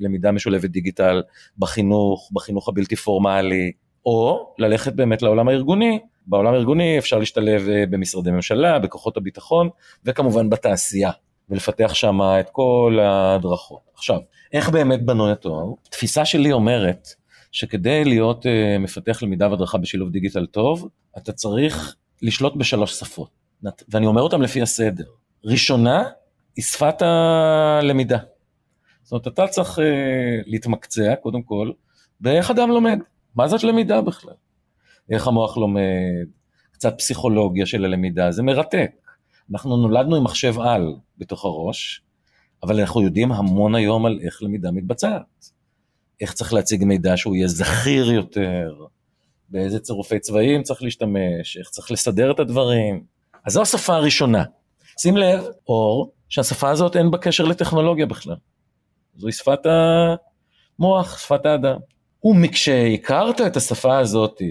[0.00, 1.22] למידה משולבת דיגיטל
[1.58, 3.72] בחינוך, בחינוך הבלתי פורמלי,
[4.06, 6.00] או ללכת באמת לעולם הארגוני.
[6.26, 9.68] בעולם הארגוני אפשר להשתלב אה, במשרדי ממשלה, בכוחות הביטחון,
[10.04, 11.10] וכמובן בתעשייה,
[11.48, 13.80] ולפתח שם את כל ההדרכות.
[13.94, 14.18] עכשיו,
[14.52, 15.64] איך באמת בנוי התואר?
[15.90, 17.08] תפיסה שלי אומרת
[17.52, 20.88] שכדי להיות uh, מפתח למידה והדרכה בשילוב דיגיטל טוב,
[21.18, 23.30] אתה צריך לשלוט בשלוש שפות,
[23.88, 25.04] ואני אומר אותם לפי הסדר.
[25.44, 26.02] ראשונה
[26.56, 28.18] היא שפת הלמידה.
[29.02, 29.82] זאת אומרת, אתה צריך uh,
[30.46, 31.70] להתמקצע, קודם כל,
[32.20, 32.98] באיך אדם לומד.
[33.34, 34.34] מה זאת למידה בכלל?
[35.10, 36.26] איך המוח לומד,
[36.72, 38.90] קצת פסיכולוגיה של הלמידה, זה מרתק.
[39.52, 42.02] אנחנו נולדנו עם מחשב על בתוך הראש,
[42.62, 45.50] אבל אנחנו יודעים המון היום על איך למידה מתבצעת.
[46.20, 48.74] איך צריך להציג מידע שהוא יהיה זכיר יותר,
[49.48, 53.04] באיזה צירופי צבעים צריך להשתמש, איך צריך לסדר את הדברים.
[53.44, 54.44] אז זו השפה הראשונה.
[54.98, 58.36] שים לב, אור, שהשפה הזאת אין בה קשר לטכנולוגיה בכלל.
[59.16, 59.60] זוהי שפת
[60.78, 61.76] המוח, שפת האדם.
[62.24, 64.42] ומכשהכרת את השפה הזאת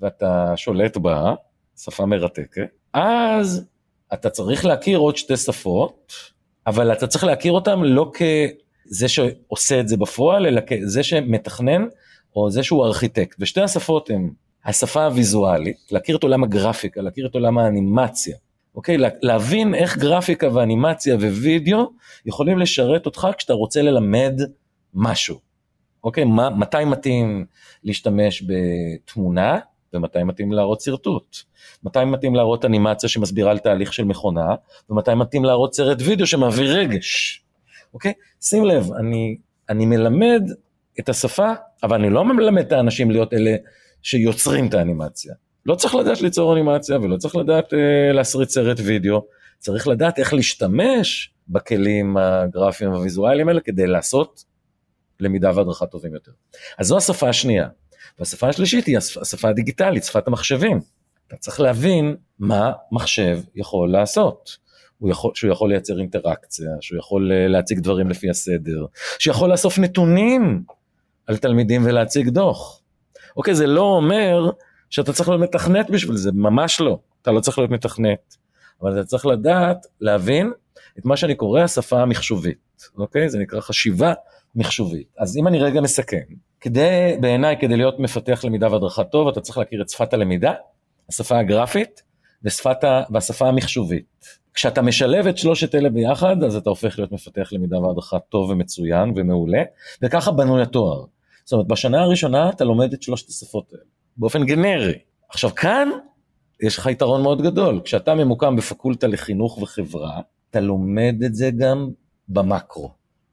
[0.00, 1.34] ואתה שולט בה,
[1.76, 3.64] שפה מרתקת, אז
[4.12, 6.12] אתה צריך להכיר עוד שתי שפות,
[6.66, 11.86] אבל אתה צריך להכיר אותן לא כזה שעושה את זה בפועל, אלא כזה שמתכנן,
[12.36, 13.36] או זה שהוא ארכיטקט.
[13.40, 14.30] ושתי השפות הן
[14.64, 18.36] השפה הוויזואלית, להכיר את עולם הגרפיקה, להכיר את עולם האנימציה.
[18.78, 18.96] אוקיי?
[19.22, 21.90] להבין איך גרפיקה ואנימציה ווידאו
[22.26, 24.40] יכולים לשרת אותך כשאתה רוצה ללמד
[24.94, 25.38] משהו.
[26.04, 26.24] אוקיי?
[26.24, 27.44] מה, מתי מתאים
[27.84, 29.58] להשתמש בתמונה
[29.92, 31.36] ומתי מתאים להראות שרטוט.
[31.82, 34.54] מתי מתאים להראות אנימציה שמסבירה על תהליך של מכונה,
[34.90, 37.42] ומתי מתאים להראות סרט וידאו שמעביר רגש.
[37.94, 38.12] אוקיי?
[38.40, 39.36] שים לב, אני,
[39.68, 40.42] אני מלמד
[41.00, 43.56] את השפה, אבל אני לא מלמד את האנשים להיות אלה
[44.02, 45.34] שיוצרים את האנימציה.
[45.68, 49.24] לא צריך לדעת ליצור אנימציה ולא צריך לדעת אה, להסריט סרט וידאו,
[49.58, 54.44] צריך לדעת איך להשתמש בכלים הגרפיים והוויזואליים האלה כדי לעשות
[55.20, 56.30] למידה והדרכה טובים יותר.
[56.78, 57.68] אז זו השפה השנייה.
[58.18, 60.80] והשפה השלישית היא השפה הדיגיטלית, שפת המחשבים.
[61.26, 64.56] אתה צריך להבין מה מחשב יכול לעשות.
[64.98, 68.86] הוא יכול, שהוא יכול לייצר אינטראקציה, שהוא יכול אה, להציג דברים לפי הסדר,
[69.18, 70.62] שיכול לאסוף נתונים
[71.26, 72.80] על תלמידים ולהציג דוח.
[73.36, 74.50] אוקיי, זה לא אומר
[74.90, 76.98] שאתה צריך להיות מתכנת בשביל זה, ממש לא.
[77.22, 78.36] אתה לא צריך להיות מתכנת,
[78.82, 80.52] אבל אתה צריך לדעת, להבין
[80.98, 83.28] את מה שאני קורא השפה המחשובית, אוקיי?
[83.28, 84.12] זה נקרא חשיבה
[84.54, 85.14] מחשובית.
[85.18, 86.16] אז אם אני רגע מסכם,
[86.60, 90.52] כדי, בעיניי, כדי להיות מפתח למידה והדרכה טוב, אתה צריך להכיר את שפת הלמידה,
[91.08, 92.02] השפה הגרפית
[92.42, 93.02] ושפת ה...
[93.10, 94.38] והשפה המחשובית.
[94.54, 99.12] כשאתה משלב את שלושת אלה ביחד, אז אתה הופך להיות מפתח למידה והדרכה טוב ומצוין
[99.16, 99.62] ומעולה,
[100.02, 101.04] וככה בנוי התואר.
[101.44, 103.84] זאת אומרת, בשנה הראשונה אתה לומד את שלושת השפות האלה,
[104.18, 104.98] באופן גנרי.
[105.30, 105.88] עכשיו כאן,
[106.62, 111.90] יש לך יתרון מאוד גדול, כשאתה ממוקם בפקולטה לחינוך וחברה, אתה לומד את זה גם
[112.28, 112.90] במקרו.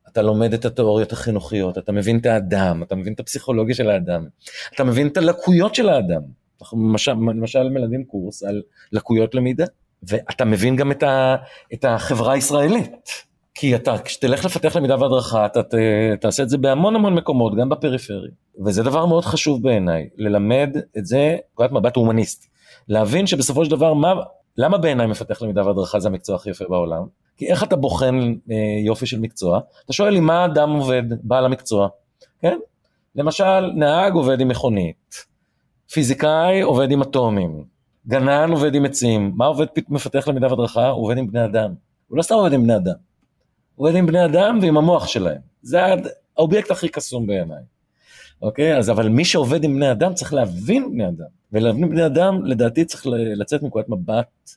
[0.07, 4.27] אתה לומד את התיאוריות החינוכיות, אתה מבין את האדם, אתה מבין את הפסיכולוגיה של האדם,
[4.75, 6.21] אתה מבין את הלקויות של האדם.
[6.61, 9.65] אנחנו למשל, למשל מלמדים קורס על לקויות למידה,
[10.03, 11.35] ואתה מבין גם את, ה,
[11.73, 13.25] את החברה הישראלית.
[13.55, 15.73] כי אתה, כשתלך לפתח למידה והדרכה, אתה ת,
[16.21, 18.31] תעשה את זה בהמון המון מקומות, גם בפריפריה.
[18.65, 22.47] וזה דבר מאוד חשוב בעיניי, ללמד את זה, נקודת מבט הומניסטי.
[22.87, 24.13] להבין שבסופו של דבר, מה,
[24.57, 27.03] למה בעיניי מפתח למידה והדרכה זה המקצוע הכי יפה בעולם?
[27.37, 29.59] כי איך אתה בוחן אה, יופי של מקצוע?
[29.85, 31.87] אתה שואל לי מה אדם עובד, בעל המקצוע,
[32.41, 32.57] כן?
[33.15, 35.25] למשל, נהג עובד עם מכונית,
[35.91, 37.63] פיזיקאי עובד עם אטומים,
[38.07, 40.89] גנן עובד עם עצים, מה עובד מפתח למידה והדרכה?
[40.89, 41.73] הוא עובד עם בני אדם.
[42.07, 42.93] הוא לא סתם עובד עם בני אדם,
[43.75, 45.41] עובד עם בני אדם ועם המוח שלהם.
[45.61, 45.79] זה
[46.37, 47.63] האובייקט הכי קסום בעיניי.
[48.41, 48.77] אוקיי?
[48.77, 51.25] אז אבל מי שעובד עם בני אדם צריך להבין בני אדם.
[51.51, 54.49] ולהבין בני אדם, לדעתי צריך לצאת מנקודת מבט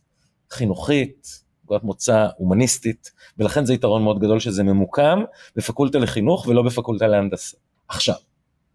[0.50, 5.22] חינוכית, נקודת מוצא הומניסטית, ולכן זה יתרון מאוד גדול שזה ממוקם
[5.57, 7.57] בפקולטה לחינוך ולא בפקולטה להנדסה.
[7.88, 8.14] עכשיו,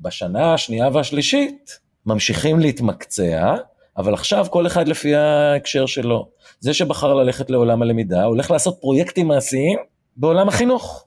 [0.01, 3.55] בשנה השנייה והשלישית ממשיכים להתמקצע,
[3.97, 6.29] אבל עכשיו כל אחד לפי ההקשר שלו.
[6.59, 9.79] זה שבחר ללכת לעולם הלמידה הולך לעשות פרויקטים מעשיים
[10.17, 11.05] בעולם החינוך.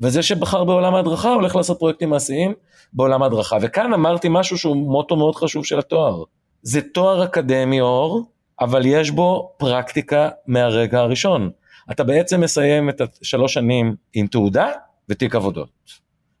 [0.00, 2.54] וזה שבחר בעולם ההדרכה הולך לעשות פרויקטים מעשיים
[2.92, 3.56] בעולם ההדרכה.
[3.62, 6.22] וכאן אמרתי משהו שהוא מוטו מאוד חשוב של התואר.
[6.62, 8.22] זה תואר אקדמי אור,
[8.60, 11.50] אבל יש בו פרקטיקה מהרגע הראשון.
[11.90, 14.68] אתה בעצם מסיים את השלוש שנים עם תעודה
[15.08, 15.70] ותיק עבודות,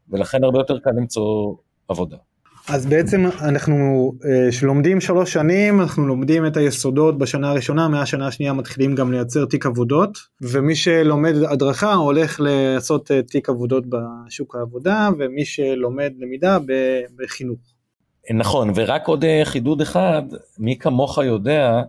[0.08, 1.54] ולכן הרבה יותר קל למצוא
[1.88, 2.16] עבודה.
[2.68, 8.52] אז בעצם אנחנו אה, שלומדים שלוש שנים אנחנו לומדים את היסודות בשנה הראשונה מהשנה השנייה
[8.52, 15.08] מתחילים גם לייצר תיק עבודות ומי שלומד הדרכה הולך לעשות אה, תיק עבודות בשוק העבודה
[15.18, 16.58] ומי שלומד למידה
[17.16, 17.58] בחינוך.
[18.34, 20.22] נכון ורק עוד אה, חידוד אחד
[20.58, 21.82] מי כמוך יודע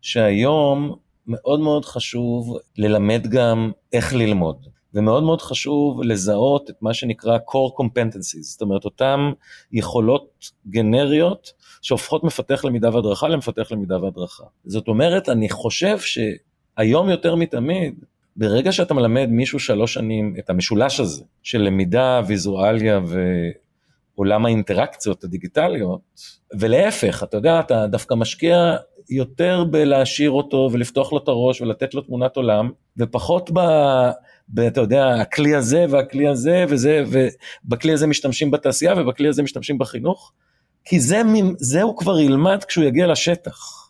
[0.00, 0.96] שהיום
[1.26, 4.56] מאוד מאוד חשוב ללמד גם איך ללמוד.
[4.94, 9.20] ומאוד מאוד חשוב לזהות את מה שנקרא core competencies, זאת אומרת אותן
[9.72, 11.52] יכולות גנריות
[11.82, 14.44] שהופכות מפתח למידה והדרכה למפתח למידה והדרכה.
[14.64, 18.04] זאת אומרת, אני חושב שהיום יותר מתמיד,
[18.36, 23.00] ברגע שאתה מלמד מישהו שלוש שנים את המשולש הזה של למידה, ויזואליה
[24.16, 26.00] ועולם האינטראקציות הדיגיטליות,
[26.58, 28.76] ולהפך, אתה יודע, אתה דווקא משקיע
[29.10, 33.60] יותר בלהשאיר אותו ולפתוח לו את הראש ולתת לו תמונת עולם, ופחות ב...
[34.54, 37.04] ואתה יודע, הכלי הזה והכלי הזה וזה,
[37.64, 40.32] ובכלי הזה משתמשים בתעשייה ובכלי הזה משתמשים בחינוך,
[40.84, 41.22] כי זה,
[41.56, 43.82] זה הוא כבר ילמד כשהוא יגיע לשטח.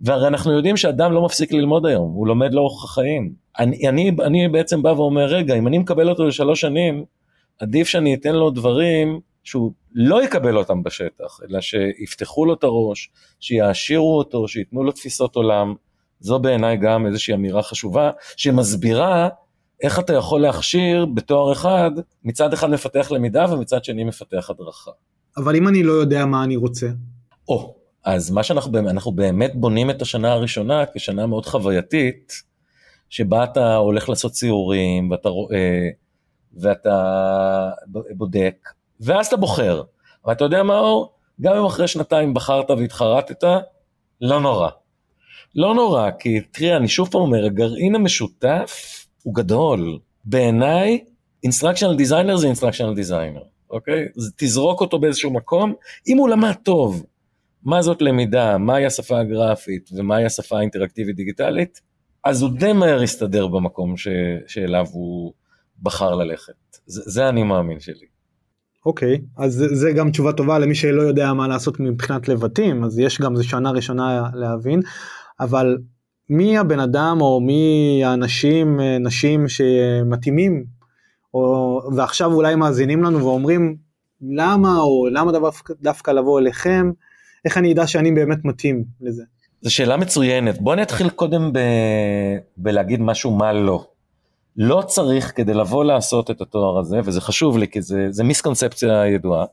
[0.00, 3.32] והרי אנחנו יודעים שאדם לא מפסיק ללמוד היום, הוא לומד לאורך החיים.
[3.58, 7.04] אני, אני, אני בעצם בא ואומר, רגע, אם אני מקבל אותו לשלוש שנים,
[7.58, 13.10] עדיף שאני אתן לו דברים שהוא לא יקבל אותם בשטח, אלא שיפתחו לו את הראש,
[13.40, 15.74] שיעשירו אותו, שייתנו לו תפיסות עולם.
[16.20, 19.28] זו בעיניי גם איזושהי אמירה חשובה, שמסבירה
[19.82, 21.90] איך אתה יכול להכשיר בתואר אחד,
[22.24, 24.90] מצד אחד מפתח למידה ומצד שני מפתח הדרכה.
[25.36, 26.86] אבל אם אני לא יודע מה אני רוצה?
[27.48, 32.32] או, אז מה שאנחנו אנחנו באמת בונים את השנה הראשונה כשנה מאוד חווייתית,
[33.08, 35.88] שבה אתה הולך לעשות ציורים ואתה רואה
[36.54, 37.70] ואתה
[38.10, 38.68] בודק,
[39.00, 39.82] ואז אתה בוחר.
[40.26, 41.12] ואתה יודע מה אור?
[41.40, 43.44] גם אם אחרי שנתיים בחרת והתחרטת,
[44.20, 44.68] לא נורא.
[45.54, 49.98] לא נורא, כי תראה, אני שוב פעם אומר, הגרעין המשותף הוא גדול.
[50.24, 51.04] בעיניי,
[51.46, 54.08] instructional designer זה instructional designer, אוקיי?
[54.36, 55.74] תזרוק אותו באיזשהו מקום,
[56.08, 57.04] אם הוא למד טוב
[57.64, 61.80] מה זאת למידה, מהי השפה הגרפית ומהי השפה האינטראקטיבית דיגיטלית,
[62.24, 64.08] אז הוא די מהר יסתדר במקום ש,
[64.46, 65.32] שאליו הוא
[65.82, 66.52] בחר ללכת.
[66.86, 68.06] זה, זה אני מאמין שלי.
[68.86, 72.84] אוקיי, okay, אז זה, זה גם תשובה טובה למי שלא יודע מה לעשות מבחינת לבטים,
[72.84, 74.80] אז יש גם, זו שנה ראשונה להבין,
[75.40, 75.78] אבל
[76.32, 80.64] מי הבן אדם או מי האנשים, אה, נשים שמתאימים,
[81.34, 83.76] או, ועכשיו אולי מאזינים לנו ואומרים
[84.20, 86.90] למה או למה דווקא, דווקא לבוא אליכם,
[87.44, 89.22] איך אני אדע שאני באמת מתאים לזה?
[89.60, 90.60] זו שאלה מצוינת.
[90.60, 91.58] בוא נתחיל קודם ב...
[92.56, 93.84] בלהגיד משהו מה לא.
[94.56, 99.06] לא צריך כדי לבוא לעשות את התואר הזה, וזה חשוב לי כי זה, זה מיסקונספציה
[99.06, 99.44] ידועה,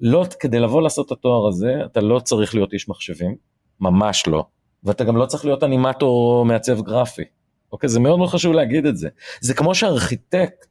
[0.00, 3.34] לא כדי לבוא לעשות את התואר הזה, אתה לא צריך להיות איש מחשבים,
[3.80, 4.44] ממש לא.
[4.84, 7.24] ואתה גם לא צריך להיות אנימטור או מעצב גרפי.
[7.72, 7.88] אוקיי?
[7.88, 9.08] זה מאוד מאוד חשוב להגיד את זה.
[9.40, 10.66] זה כמו שארכיטקט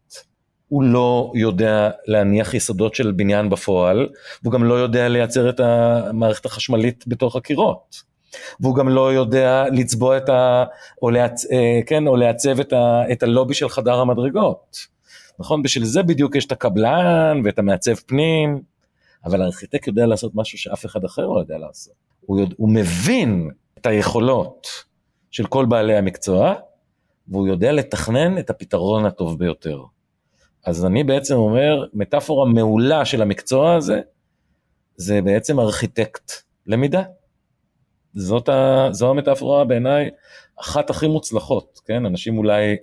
[0.67, 4.09] הוא לא יודע להניח יסודות של בניין בפועל,
[4.43, 8.07] והוא גם לא יודע לייצר את המערכת החשמלית בתוך הקירות.
[8.59, 10.63] והוא גם לא יודע לצבוע את ה...
[11.01, 11.51] או, לעצ...
[11.51, 13.01] אה, כן, או לעצב את, ה...
[13.11, 14.77] את הלובי של חדר המדרגות.
[15.39, 15.63] נכון?
[15.63, 18.61] בשביל זה בדיוק יש את הקבלן ואת המעצב פנים,
[19.25, 21.93] אבל הארכיטקט יודע לעשות משהו שאף אחד אחר לא יודע לעשות.
[22.21, 22.55] הוא, יודע...
[22.57, 23.49] הוא מבין
[23.87, 24.67] היכולות
[25.31, 26.53] של כל בעלי המקצוע,
[27.27, 29.83] והוא יודע לתכנן את הפתרון הטוב ביותר.
[30.65, 34.01] אז אני בעצם אומר, מטאפורה מעולה של המקצוע הזה,
[34.95, 36.31] זה בעצם ארכיטקט
[36.65, 37.03] למידה.
[38.13, 40.09] זאת ה, זו המטאפורה בעיניי
[40.59, 42.05] אחת הכי מוצלחות, כן?
[42.05, 42.75] אנשים אולי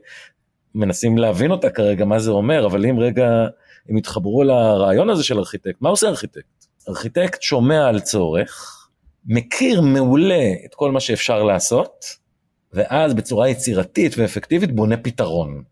[0.74, 3.46] מנסים להבין אותה כרגע, מה זה אומר, אבל אם רגע
[3.88, 6.64] הם יתחברו לרעיון הזה של ארכיטקט, מה עושה ארכיטקט?
[6.88, 8.83] ארכיטקט שומע על צורך,
[9.26, 12.04] מכיר מעולה את כל מה שאפשר לעשות,
[12.72, 15.62] ואז בצורה יצירתית ואפקטיבית בונה פתרון,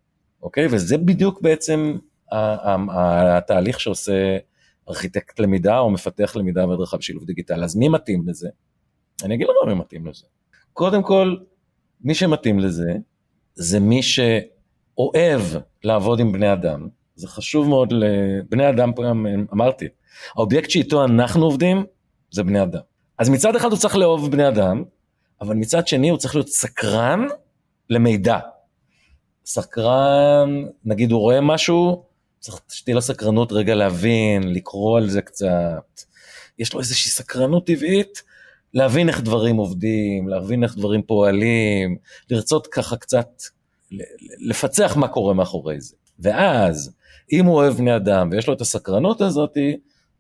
[0.43, 0.67] אוקיי?
[0.71, 1.99] וזה בדיוק בעצם
[2.91, 4.37] התהליך שעושה
[4.89, 7.65] ארכיטקט למידה או מפתח למידה והדרכה בשילוב דיגיטל.
[7.65, 8.49] אז מי מתאים לזה?
[9.25, 10.25] אני אגיד לך מי מתאים לזה.
[10.73, 11.37] קודם כל,
[12.01, 12.93] מי שמתאים לזה,
[13.55, 15.43] זה מי שאוהב
[15.85, 16.89] לעבוד עם בני אדם.
[17.15, 19.89] זה חשוב מאוד לבני אדם, פעם אמרתי,
[20.37, 21.85] האובייקט שאיתו אנחנו עובדים
[22.31, 22.81] זה בני אדם.
[23.19, 24.85] אז מצד אחד הוא צריך לאהוב בני אדם,
[25.41, 27.27] אבל מצד שני הוא צריך להיות סקרן
[27.91, 28.39] למידע.
[29.47, 32.05] סקרן, נגיד הוא רואה משהו,
[32.41, 36.01] צריך שתהיה לו סקרנות רגע להבין, לקרוא על זה קצת.
[36.59, 38.23] יש לו איזושהי סקרנות טבעית
[38.75, 41.97] להבין איך דברים עובדים, להבין איך דברים פועלים,
[42.31, 43.43] לרצות ככה קצת
[44.39, 45.97] לפצח מה קורה מאחורי זה.
[46.19, 46.93] ואז,
[47.33, 49.77] אם הוא אוהב בני אדם ויש לו את הסקרנות הזאתי,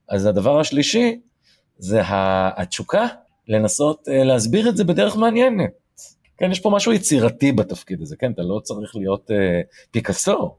[0.08, 1.20] אז הדבר השלישי
[1.78, 2.00] זה
[2.56, 3.06] התשוקה
[3.48, 5.70] לנסות אה, להסביר את זה בדרך מעניינת.
[6.38, 10.54] כן, יש פה משהו יצירתי בתפקיד הזה, כן, אתה לא צריך להיות אה, פיקאסו,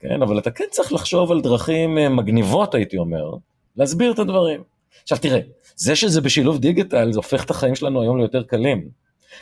[0.00, 3.32] כן, אבל אתה כן צריך לחשוב על דרכים אה, מגניבות, הייתי אומר,
[3.76, 4.62] להסביר את הדברים.
[5.02, 5.40] עכשיו תראה,
[5.76, 8.88] זה שזה בשילוב דיגיטל, זה הופך את החיים שלנו היום ליותר קלים.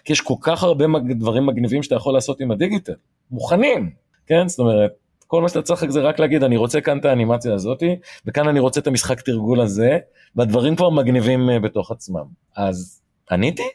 [0.04, 0.84] כי יש כל כך הרבה
[1.18, 2.92] דברים מגניבים שאתה יכול לעשות עם הדיגיטל,
[3.30, 3.90] מוכנים,
[4.26, 4.48] כן?
[4.48, 4.90] זאת אומרת,
[5.26, 8.60] כל מה שאתה צריך זה רק להגיד, אני רוצה כאן את האנימציה הזאתי, וכאן אני
[8.60, 9.98] רוצה את המשחק תרגול הזה,
[10.36, 12.24] והדברים כבר מגניבים אה, בתוך עצמם.
[12.56, 13.68] אז עניתי?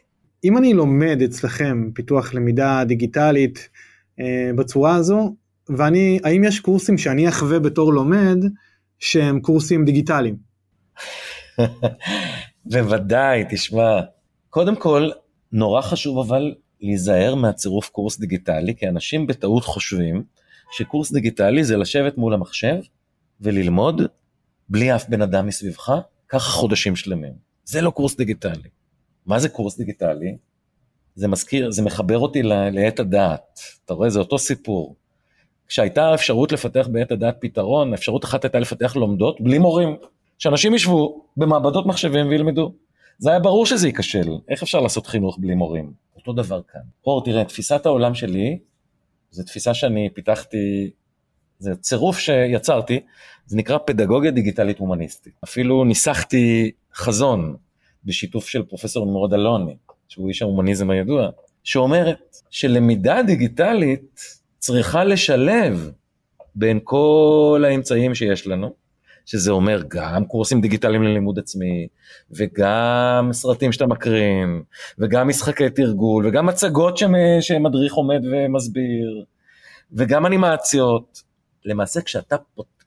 [0.44, 3.68] אם אני לומד אצלכם פיתוח למידה דיגיטלית
[4.20, 5.34] אה, בצורה הזו,
[5.68, 8.38] ואני, האם יש קורסים שאני אחווה בתור לומד
[8.98, 10.36] שהם קורסים דיגיטליים?
[12.72, 14.00] בוודאי, תשמע.
[14.50, 15.10] קודם כל,
[15.52, 20.22] נורא חשוב אבל להיזהר מהצירוף קורס דיגיטלי, כי אנשים בטעות חושבים
[20.72, 22.76] שקורס דיגיטלי זה לשבת מול המחשב
[23.40, 24.02] וללמוד
[24.68, 25.92] בלי אף בן אדם מסביבך,
[26.28, 27.32] ככה חודשים שלמים.
[27.64, 28.68] זה לא קורס דיגיטלי.
[29.26, 30.36] מה זה קורס דיגיטלי?
[31.14, 33.60] זה מזכיר, זה מחבר אותי לעת הדעת.
[33.84, 34.96] אתה רואה, זה אותו סיפור.
[35.68, 39.96] כשהייתה אפשרות לפתח בעת הדעת פתרון, אפשרות אחת הייתה לפתח לומדות בלי מורים.
[40.38, 42.74] שאנשים ישבו במעבדות מחשבים וילמדו.
[43.18, 45.92] זה היה ברור שזה ייכשל, איך אפשר לעשות חינוך בלי מורים?
[46.16, 46.80] אותו דבר כאן.
[47.06, 48.58] אור, תראה, תפיסת העולם שלי,
[49.32, 50.90] זו תפיסה שאני פיתחתי,
[51.58, 53.00] זה צירוף שיצרתי,
[53.46, 55.32] זה נקרא פדגוגיה דיגיטלית הומניסטית.
[55.44, 57.56] אפילו ניסחתי חזון
[58.04, 59.76] בשיתוף של פרופסור נמרוד אלוני,
[60.08, 61.28] שהוא איש ההומניזם הידוע,
[61.64, 64.20] שאומרת שלמידה דיגיטלית
[64.58, 65.90] צריכה לשלב
[66.54, 68.74] בין כל האמצעים שיש לנו,
[69.26, 71.86] שזה אומר גם קורסים דיגיטליים ללימוד עצמי,
[72.30, 74.62] וגם סרטים שאתה מקרין,
[74.98, 76.98] וגם משחקי תרגול, וגם מצגות
[77.40, 79.24] שמדריך עומד ומסביר,
[79.92, 81.32] וגם אנימציות.
[81.64, 82.36] למעשה כשאתה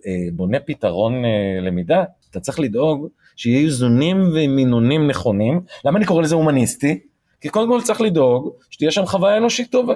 [0.07, 5.61] אה, בונה פתרון אה, למידה, אתה צריך לדאוג שיהיו איזונים ומינונים נכונים.
[5.85, 6.99] למה אני קורא לזה הומניסטי?
[7.41, 9.93] כי קודם כל צריך לדאוג שתהיה שם חוויה אנושית טובה.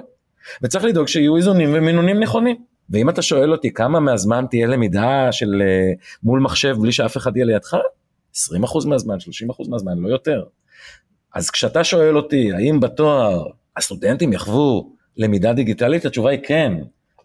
[0.62, 2.56] וצריך לדאוג שיהיו איזונים ומינונים נכונים.
[2.90, 7.36] ואם אתה שואל אותי כמה מהזמן תהיה למידה של אה, מול מחשב בלי שאף אחד
[7.36, 7.76] יהיה לידך,
[8.36, 8.38] 20%
[8.86, 10.44] מהזמן, 30% מהזמן, לא יותר.
[11.34, 16.72] אז כשאתה שואל אותי האם בתואר הסטודנטים יחוו למידה דיגיטלית, התשובה היא כן,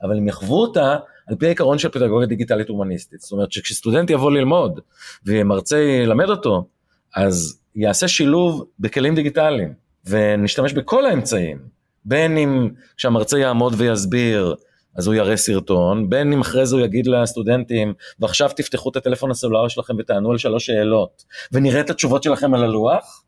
[0.04, 0.96] אבל הם יחוו אותה
[1.28, 3.22] על פי העיקרון של פדגוגיה דיגיטלית הומניסטית.
[3.22, 4.80] זאת אומרת שכשסטודנט יבוא ללמוד
[5.26, 6.68] ומרצה ילמד אותו,
[7.16, 9.74] אז יעשה שילוב בכלים דיגיטליים,
[10.06, 11.58] ונשתמש בכל האמצעים,
[12.06, 14.56] בין אם כשהמרצה יעמוד ויסביר
[14.96, 19.32] אז הוא יראה סרטון, בין אם אחרי זה הוא יגיד לסטודנטים, ועכשיו תפתחו את הטלפון
[19.32, 23.24] הסלולרי שלכם ותענו על שלוש שאלות, ונראה את התשובות שלכם על הלוח,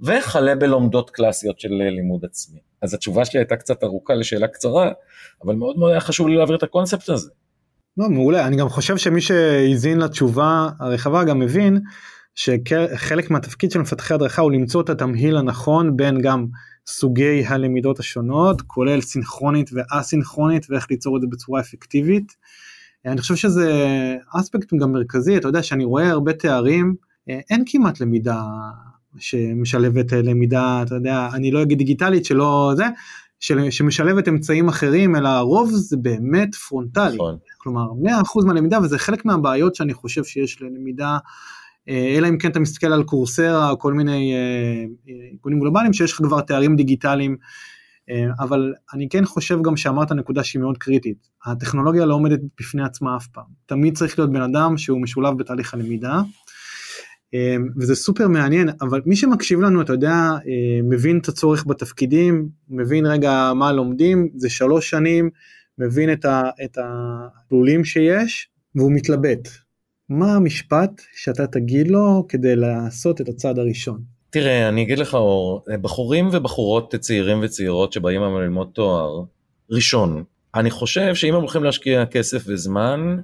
[0.00, 2.58] וכלה בלומדות קלאסיות של לימוד עצמי.
[2.82, 4.90] אז התשובה שלי הייתה קצת ארוכה לשאלה קצרה,
[5.44, 7.30] אבל מאוד מאוד היה חשוב לי להעביר את הקונספט הזה.
[7.96, 11.80] לא, מעולה, אני גם חושב שמי שהאזין לתשובה הרחבה גם מבין
[12.34, 16.46] שחלק מהתפקיד של מפתחי הדרכה הוא למצוא את התמהיל הנכון בין גם
[16.88, 22.36] סוגי הלמידות השונות כולל סינכרונית ואסינכרונית ואיך ליצור את זה בצורה אפקטיבית.
[23.06, 23.72] אני חושב שזה
[24.34, 26.94] אספקט גם מרכזי אתה יודע שאני רואה הרבה תארים
[27.28, 28.42] אין כמעט למידה
[29.18, 32.84] שמשלבת למידה אתה יודע אני לא אגיד דיגיטלית שלא זה
[33.70, 37.36] שמשלבת אמצעים אחרים אלא הרוב זה באמת פרונטלי נכון.
[37.58, 37.86] כלומר
[38.42, 41.18] 100% מהלמידה וזה חלק מהבעיות שאני חושב שיש ללמידה אה,
[41.88, 44.34] אלא אם כן אתה מסתכל על קורסרה או כל מיני
[45.32, 47.36] ארגונים אה, גלובליים שיש לך כבר תארים דיגיטליים,
[48.10, 52.82] אה, אבל אני כן חושב גם שאמרת נקודה שהיא מאוד קריטית, הטכנולוגיה לא עומדת בפני
[52.84, 56.20] עצמה אף פעם, תמיד צריך להיות בן אדם שהוא משולב בתהליך הלמידה,
[57.76, 60.14] וזה סופר מעניין, אבל מי שמקשיב לנו, אתה יודע,
[60.84, 65.30] מבין את הצורך בתפקידים, מבין רגע מה לומדים, זה שלוש שנים,
[65.78, 66.12] מבין
[66.64, 69.48] את הפעולים שיש, והוא מתלבט,
[70.08, 74.02] מה המשפט שאתה תגיד לו כדי לעשות את הצעד הראשון?
[74.30, 79.22] תראה, אני אגיד לך אור, בחורים ובחורות צעירים וצעירות שבאים היום ללמוד תואר,
[79.70, 83.16] ראשון, אני חושב שאם הם הולכים להשקיע כסף וזמן,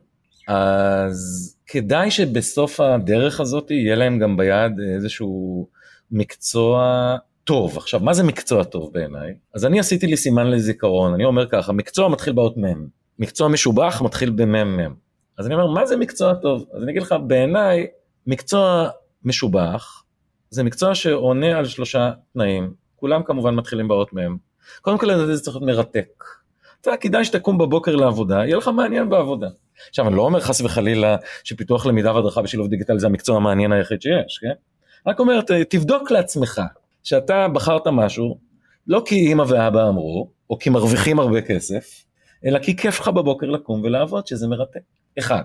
[0.48, 5.66] אז כדאי שבסוף הדרך הזאת יהיה להם גם ביד איזשהו
[6.10, 7.76] מקצוע טוב.
[7.76, 9.34] עכשיו, מה זה מקצוע טוב בעיניי?
[9.54, 12.86] אז אני עשיתי לי סימן לזיכרון, אני אומר ככה, מקצוע מתחיל באות מ',
[13.18, 15.03] מקצוע משובח מתחיל במ"מ.
[15.38, 16.66] אז אני אומר, מה זה מקצוע טוב?
[16.74, 17.86] אז אני אגיד לך, בעיניי,
[18.26, 18.88] מקצוע
[19.24, 20.04] משובח,
[20.50, 24.36] זה מקצוע שעונה על שלושה תנאים, כולם כמובן מתחילים באות מהם.
[24.80, 26.24] קודם כל, זה צריך להיות מרתק.
[26.80, 29.48] אתה יודע, כדאי שתקום בבוקר לעבודה, יהיה לך מעניין בעבודה.
[29.88, 34.02] עכשיו, אני לא אומר חס וחלילה שפיתוח למידה והדרכה בשילוב דיגיטל זה המקצוע המעניין היחיד
[34.02, 34.52] שיש, כן?
[35.06, 36.60] רק אומר, תבדוק לעצמך
[37.02, 38.38] שאתה בחרת משהו,
[38.87, 42.04] לא כי אמא ואבא אמרו, או כי מרוויחים הרבה כסף,
[42.46, 44.80] אלא כי כיף לך בבוקר לקום ולעבוד, שזה מרתק.
[45.19, 45.42] אחד.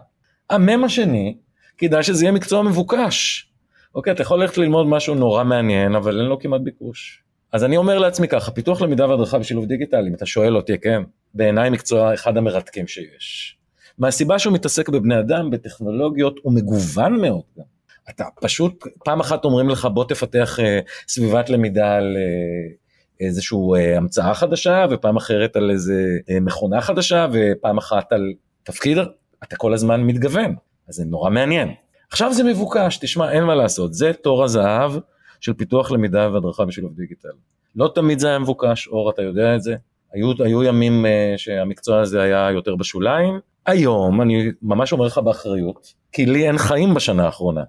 [0.50, 1.38] המם השני,
[1.78, 3.50] כדאי שזה יהיה מקצוע מבוקש.
[3.96, 7.24] אוקיי, אתה יכול ללכת ללמוד משהו נורא מעניין, אבל אין לו כמעט ביקוש.
[7.52, 11.02] אז אני אומר לעצמי ככה, פיתוח למידה והדרכה בשילוב דיגיטלי, אם אתה שואל אותי, כן,
[11.34, 13.58] בעיניי מקצוע אחד המרתקים שיש.
[13.98, 17.64] מהסיבה שהוא מתעסק בבני אדם, בטכנולוגיות, הוא מגוון מאוד גם.
[18.10, 22.76] אתה פשוט, פעם אחת אומרים לך בוא תפתח אה, סביבת למידה על אה,
[23.20, 28.98] איזושהי אה, המצאה חדשה, ופעם אחרת על איזה אה, מכונה חדשה, ופעם אחת על תפקיד,
[29.44, 30.56] אתה כל הזמן מתגוון,
[30.90, 31.74] אז זה נורא מעניין.
[32.12, 34.92] עכשיו זה מבוקש, תשמע, אין מה לעשות, זה תור הזהב
[35.40, 37.30] של פיתוח למידה והדרכה בשילוב דיגיטל.
[37.76, 39.76] לא תמיד זה היה מבוקש, אור, אתה יודע את זה.
[40.14, 43.40] היו, היו ימים uh, שהמקצוע הזה היה יותר בשוליים.
[43.66, 47.64] היום, אני ממש אומר לך באחריות, כי לי אין חיים בשנה האחרונה.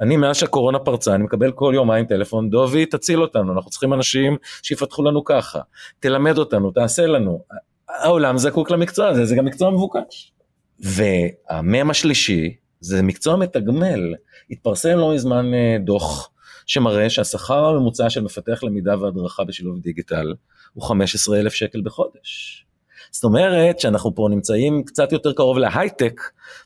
[0.00, 4.36] אני מאז שהקורונה פרצה, אני מקבל כל יומיים טלפון, דובי תציל אותנו, אנחנו צריכים אנשים
[4.62, 5.60] שיפתחו לנו ככה,
[6.00, 7.42] תלמד אותנו, תעשה לנו.
[7.88, 10.32] העולם זקוק למקצוע הזה, זה גם מקצוע מבוקש.
[10.80, 14.14] והמם השלישי, זה מקצוע מתגמל.
[14.50, 16.30] התפרסם לא מזמן אה, דוח
[16.66, 20.34] שמראה שהשכר הממוצע של מפתח למידה והדרכה בשילוב דיגיטל
[20.72, 22.64] הוא 15 אלף שקל בחודש.
[23.10, 26.20] זאת אומרת שאנחנו פה נמצאים קצת יותר קרוב להייטק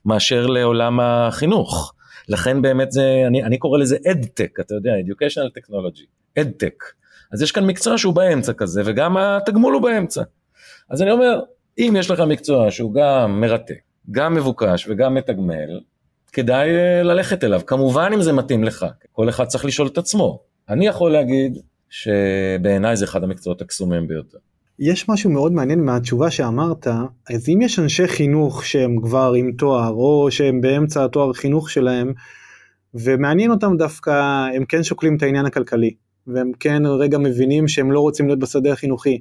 [0.04, 1.94] מאשר לעולם החינוך.
[2.28, 6.04] לכן באמת זה, אני, אני קורא לזה אדטק, אתה יודע, educational technology,
[6.40, 6.84] אדטק.
[7.32, 10.22] אז יש כאן מקצוע שהוא באמצע כזה, וגם התגמול הוא באמצע.
[10.90, 11.40] אז אני אומר,
[11.78, 15.80] אם יש לך מקצוע שהוא גם מרתק, גם מבוקש וגם מתגמל,
[16.32, 17.60] כדאי אה, ללכת אליו.
[17.66, 20.40] כמובן אם זה מתאים לך, כל אחד צריך לשאול את עצמו.
[20.68, 21.58] אני יכול להגיד
[21.90, 24.38] שבעיניי זה אחד המקצועות הקסומים ביותר.
[24.78, 26.86] יש משהו מאוד מעניין מהתשובה שאמרת,
[27.30, 32.12] אז אם יש אנשי חינוך שהם כבר עם תואר, או שהם באמצע התואר חינוך שלהם,
[32.94, 35.94] ומעניין אותם דווקא, הם כן שוקלים את העניין הכלכלי,
[36.26, 39.20] והם כן רגע מבינים שהם לא רוצים להיות בשדה החינוכי,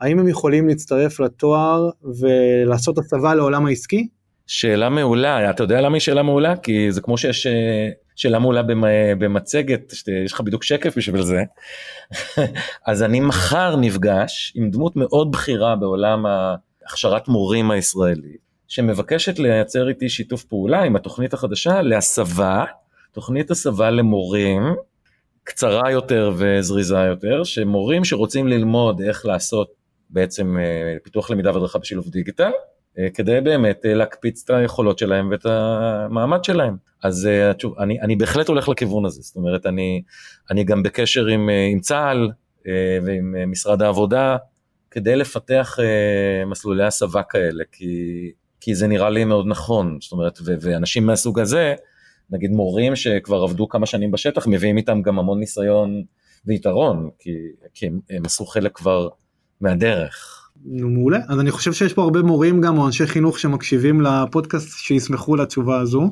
[0.00, 4.08] האם הם יכולים להצטרף לתואר ולעשות הסבה לעולם העסקי?
[4.46, 6.56] שאלה מעולה, אתה יודע למה היא שאלה מעולה?
[6.56, 8.62] כי זה כמו שיש אה, שאלה מעולה
[9.18, 9.92] במצגת,
[10.24, 11.42] יש לך בדיוק שקף בשביל זה.
[12.86, 16.24] אז אני מחר נפגש עם דמות מאוד בכירה בעולם
[16.86, 18.36] הכשרת מורים הישראלי,
[18.68, 22.64] שמבקשת לייצר איתי שיתוף פעולה עם התוכנית החדשה להסבה,
[23.12, 24.62] תוכנית הסבה למורים,
[25.44, 29.70] קצרה יותר וזריזה יותר, שמורים שרוצים ללמוד איך לעשות
[30.10, 32.50] בעצם אה, פיתוח למידה והדרכה בשילוב דיגיטל, אה,
[33.14, 36.76] כדי באמת אה, להקפיץ את היכולות שלהם ואת המעמד שלהם.
[37.02, 37.28] אז
[37.58, 40.02] שוב, אני, אני בהחלט הולך לכיוון הזה, זאת אומרת, אני,
[40.50, 42.30] אני גם בקשר עם, עם צה"ל
[43.04, 44.36] ועם משרד העבודה,
[44.90, 45.78] כדי לפתח
[46.46, 48.30] מסלולי הסבה כאלה, כי,
[48.60, 51.74] כי זה נראה לי מאוד נכון, זאת אומרת, ו, ואנשים מהסוג הזה,
[52.30, 56.02] נגיד מורים שכבר עבדו כמה שנים בשטח, מביאים איתם גם המון ניסיון
[56.46, 57.30] ויתרון, כי,
[57.74, 59.08] כי הם, הם עשו חלק כבר
[59.60, 60.39] מהדרך.
[60.64, 61.18] נו מעולה.
[61.28, 65.80] אז אני חושב שיש פה הרבה מורים גם או אנשי חינוך שמקשיבים לפודקאסט שישמחו לתשובה
[65.80, 66.10] הזו.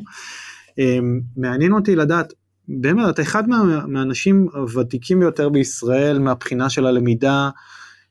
[0.79, 2.33] אמ, מעניין אותי לדעת
[2.69, 7.51] באמת אתה אחד מה, מהאנשים הוותיקים ביותר בישראל מהבחינה של הלמידה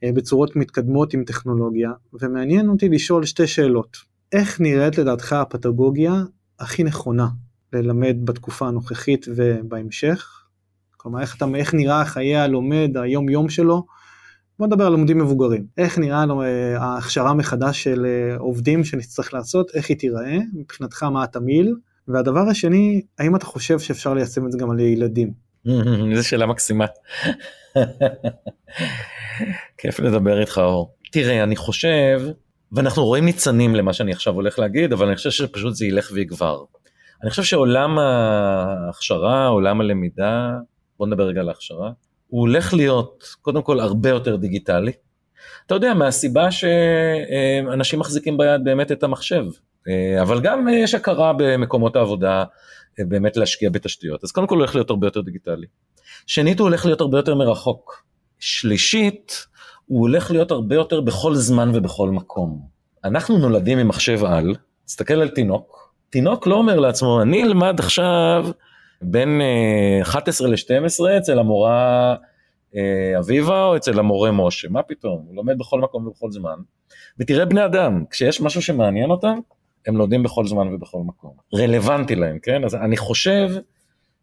[0.03, 3.97] אה, בצורות מתקדמות עם טכנולוגיה ומעניין אותי לשאול שתי שאלות.
[4.31, 6.23] איך נראית לדעתך הפדגוגיה
[6.59, 7.27] הכי נכונה
[7.73, 10.43] ללמד בתקופה הנוכחית ובהמשך?
[10.97, 13.85] כלומר איך, אתה, איך נראה חיי הלומד היום יום שלו
[14.59, 15.65] בוא נדבר על לומדים מבוגרים.
[15.77, 21.03] איך נראה לו אה, ההכשרה מחדש של אה, עובדים שנצטרך לעשות, איך היא תיראה, מבחינתך
[21.03, 21.75] מה התמהיל,
[22.07, 25.33] והדבר השני, האם אתה חושב שאפשר ליישם את זה גם על ילדים?
[26.15, 26.85] זו שאלה מקסימה.
[29.77, 30.93] כיף לדבר איתך אור.
[31.11, 32.21] תראה, אני חושב,
[32.71, 36.63] ואנחנו רואים ניצנים למה שאני עכשיו הולך להגיד, אבל אני חושב שפשוט זה ילך ויגבר.
[37.23, 40.51] אני חושב שעולם ההכשרה, עולם הלמידה,
[40.99, 41.91] בוא נדבר רגע על ההכשרה,
[42.27, 44.91] הוא הולך להיות קודם כל הרבה יותר דיגיטלי.
[45.65, 49.45] אתה יודע, מהסיבה שאנשים מחזיקים ביד באמת את המחשב,
[50.21, 52.43] אבל גם יש הכרה במקומות העבודה
[52.99, 55.65] באמת להשקיע בתשתיות, אז קודם כל הוא הולך להיות הרבה יותר דיגיטלי.
[56.27, 58.07] שנית, הוא הולך להיות הרבה יותר מרחוק.
[58.39, 59.47] שלישית,
[59.85, 62.61] הוא הולך להיות הרבה יותר בכל זמן ובכל מקום.
[63.03, 64.55] אנחנו נולדים עם מחשב על,
[64.85, 68.45] תסתכל על תינוק, תינוק לא אומר לעצמו, אני אלמד עכשיו
[69.01, 69.41] בין
[70.01, 72.15] 11 אה, ל-12 אצל המורה
[72.75, 76.55] אה, אביבה או אצל המורה משה, מה פתאום, הוא לומד בכל מקום ובכל זמן.
[77.19, 79.39] ותראה בני אדם, כשיש משהו שמעניין אותם,
[79.87, 81.31] הם לומדים בכל זמן ובכל מקום.
[81.53, 82.63] רלוונטי להם, כן?
[82.63, 83.49] אז אני חושב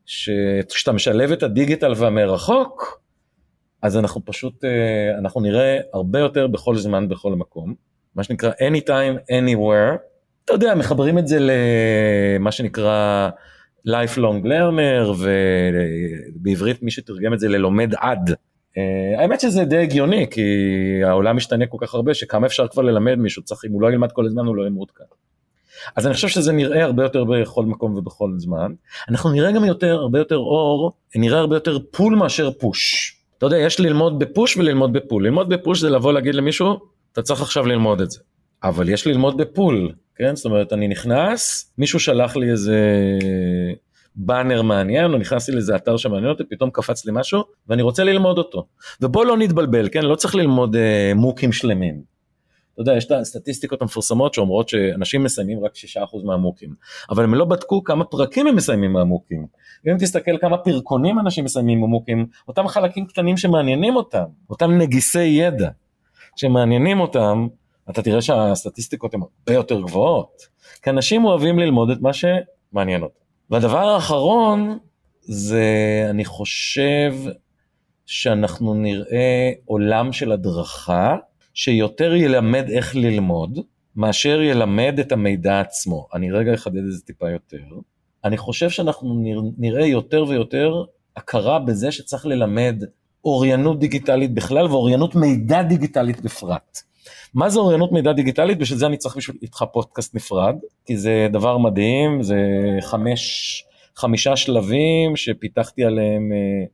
[0.07, 3.01] שכשאתה משלב את הדיגיטל והמרחוק,
[3.83, 7.75] אז אנחנו פשוט, אה, אנחנו נראה הרבה יותר בכל זמן, בכל מקום.
[8.15, 9.97] מה שנקרא anytime, anywhere.
[10.45, 13.29] אתה יודע, מחברים את זה למה שנקרא
[13.89, 15.25] lifelong learner
[16.37, 18.31] ובעברית מי שתרגם את זה ללומד עד.
[18.31, 20.43] Uh, האמת שזה די הגיוני כי
[21.05, 24.13] העולם משתנה כל כך הרבה שכמה אפשר כבר ללמד מישהו צריך אם הוא לא ילמד
[24.13, 25.05] כל הזמן הוא לא יהיה מעודכן.
[25.97, 28.73] אז אני חושב שזה נראה הרבה יותר בכל מקום ובכל זמן.
[29.09, 33.15] אנחנו נראה גם יותר הרבה יותר אור נראה הרבה יותר פול מאשר פוש.
[33.39, 36.79] אתה יודע יש ללמוד בפוש וללמוד בפול ללמוד בפוש זה לבוא להגיד למישהו
[37.13, 38.21] אתה צריך עכשיו ללמוד את זה.
[38.63, 40.37] אבל יש ללמוד בפול כן?
[40.37, 42.79] זאת אומרת, אני נכנס, מישהו שלח לי איזה
[44.17, 48.39] באנר מעניין, או נכנסתי לאיזה אתר שמעניין אותי, פתאום קפץ לי משהו, ואני רוצה ללמוד
[48.39, 48.67] אותו.
[49.01, 50.03] ובוא לא נתבלבל, כן?
[50.03, 52.15] לא צריך ללמוד אה, מוקים שלמים.
[52.75, 55.79] אתה יודע, יש את הסטטיסטיקות המפורסמות שאומרות שאנשים מסיימים רק 6%
[56.25, 56.75] מהמוקים,
[57.11, 59.47] אבל הם לא בדקו כמה פרקים הם מסיימים מהמוקים.
[59.89, 65.69] אם תסתכל כמה פרקונים אנשים מסיימים ממוקים, אותם חלקים קטנים שמעניינים אותם, אותם נגיסי ידע
[66.37, 67.47] שמעניינים אותם,
[67.91, 70.43] אתה תראה שהסטטיסטיקות הן הרבה יותר גבוהות.
[70.83, 73.21] כי אנשים אוהבים ללמוד את מה שמעניין אותם.
[73.51, 74.79] והדבר האחרון
[75.21, 75.67] זה,
[76.11, 77.15] אני חושב
[78.07, 81.17] שאנחנו נראה עולם של הדרכה,
[81.55, 83.59] שיותר ילמד איך ללמוד,
[83.97, 86.07] מאשר ילמד את המידע עצמו.
[86.15, 87.63] אני רגע אחדד את זה טיפה יותר.
[88.25, 89.23] אני חושב שאנחנו
[89.59, 90.85] נראה יותר ויותר
[91.17, 92.85] הכרה בזה שצריך ללמד
[93.25, 96.83] אוריינות דיגיטלית בכלל ואוריינות מידע דיגיטלית בפרט.
[97.35, 98.59] מה זה אוריינות מידע דיגיטלית?
[98.59, 100.55] בשביל זה אני צריך בשביל איתך פודקאסט נפרד,
[100.87, 102.39] כי זה דבר מדהים, זה
[102.81, 103.65] חמש,
[103.97, 106.67] חמישה שלבים שפיתחתי עליהם אה,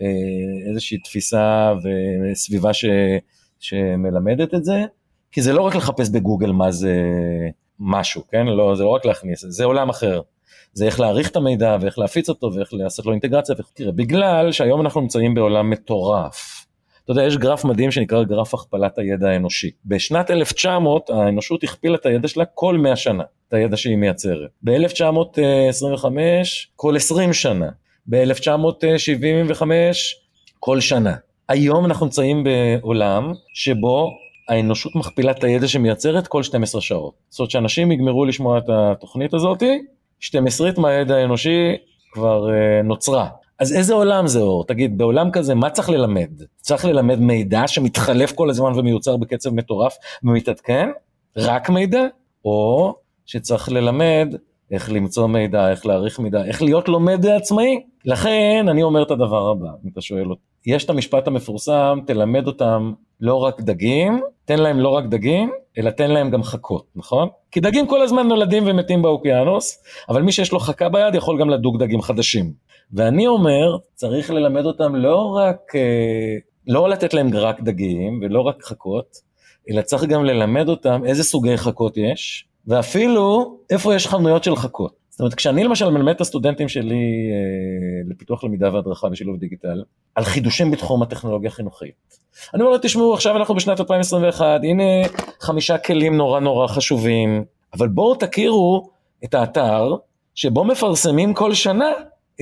[0.00, 1.72] אה, איזושהי תפיסה
[2.32, 2.84] וסביבה ש,
[3.60, 4.84] שמלמדת את זה,
[5.32, 6.96] כי זה לא רק לחפש בגוגל מה זה
[7.78, 8.46] משהו, כן?
[8.46, 10.20] לא, זה לא רק להכניס, זה עולם אחר.
[10.72, 13.54] זה איך להעריך את המידע ואיך להפיץ אותו ואיך לעשות לו אינטגרציה.
[13.74, 16.61] תראה, בגלל שהיום אנחנו נמצאים בעולם מטורף.
[17.04, 19.70] אתה יודע, יש גרף מדהים שנקרא גרף הכפלת הידע האנושי.
[19.86, 24.50] בשנת 1900 האנושות הכפילה את הידע שלה כל 100 שנה, את הידע שהיא מייצרת.
[24.62, 26.06] ב-1925
[26.76, 27.68] כל 20 שנה.
[28.06, 29.62] ב-1975
[30.60, 31.14] כל שנה.
[31.48, 34.10] היום אנחנו נמצאים בעולם שבו
[34.48, 37.14] האנושות מכפילה את הידע שמייצרת כל 12 שעות.
[37.28, 39.82] זאת אומרת שאנשים יגמרו לשמוע את התוכנית הזאתי,
[40.20, 41.76] 12 מהידע האנושי
[42.12, 43.28] כבר uh, נוצרה.
[43.62, 44.64] אז איזה עולם זה אור?
[44.64, 46.30] תגיד, בעולם כזה מה צריך ללמד?
[46.60, 49.94] צריך ללמד מידע שמתחלף כל הזמן ומיוצר בקצב מטורף
[50.24, 50.88] ומתעדכן?
[51.36, 52.06] רק מידע?
[52.44, 52.94] או
[53.26, 54.34] שצריך ללמד
[54.70, 57.82] איך למצוא מידע, איך להעריך מידע, איך להיות לומד עצמאי?
[58.04, 60.42] לכן אני אומר את הדבר הבא, אם אתה שואל אותי.
[60.66, 65.90] יש את המשפט המפורסם, תלמד אותם לא רק דגים, תן להם לא רק דגים, אלא
[65.90, 67.28] תן להם גם חכות, נכון?
[67.50, 71.50] כי דגים כל הזמן נולדים ומתים באוקיינוס, אבל מי שיש לו חכה ביד יכול גם
[71.50, 72.52] לדוג דגים חדשים.
[72.92, 76.36] ואני אומר, צריך ללמד אותם לא רק, אה,
[76.66, 79.16] לא לתת להם רק דגים ולא רק חכות,
[79.70, 85.02] אלא צריך גם ללמד אותם איזה סוגי חכות יש, ואפילו איפה יש חנויות של חכות.
[85.10, 89.82] זאת אומרת, כשאני למשל מלמד את הסטודנטים שלי אה, לפיתוח למידה והדרכה ושילוב דיגיטל,
[90.14, 92.18] על חידושים בתחום הטכנולוגיה החינוכית.
[92.54, 94.82] אני אומר לו, תשמעו, עכשיו אנחנו בשנת 2021, הנה
[95.40, 98.90] חמישה כלים נורא נורא חשובים, אבל בואו תכירו
[99.24, 99.94] את האתר
[100.34, 101.92] שבו מפרסמים כל שנה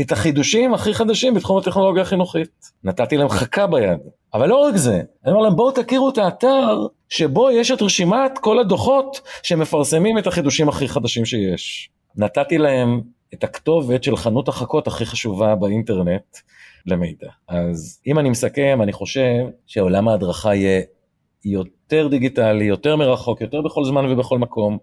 [0.00, 2.70] את החידושים הכי חדשים בתחום הטכנולוגיה החינוכית.
[2.84, 3.98] נתתי להם חכה ביד.
[4.34, 8.38] אבל לא רק זה, אני אומר להם בואו תכירו את האתר שבו יש את רשימת
[8.40, 11.90] כל הדוחות שמפרסמים את החידושים הכי חדשים שיש.
[12.16, 13.00] נתתי להם
[13.34, 16.36] את הכתובת של חנות החכות הכי חשובה באינטרנט
[16.86, 17.28] למידע.
[17.48, 20.82] אז אם אני מסכם, אני חושב שעולם ההדרכה יהיה
[21.44, 24.78] יותר דיגיטלי, יותר מרחוק, יותר בכל זמן ובכל מקום,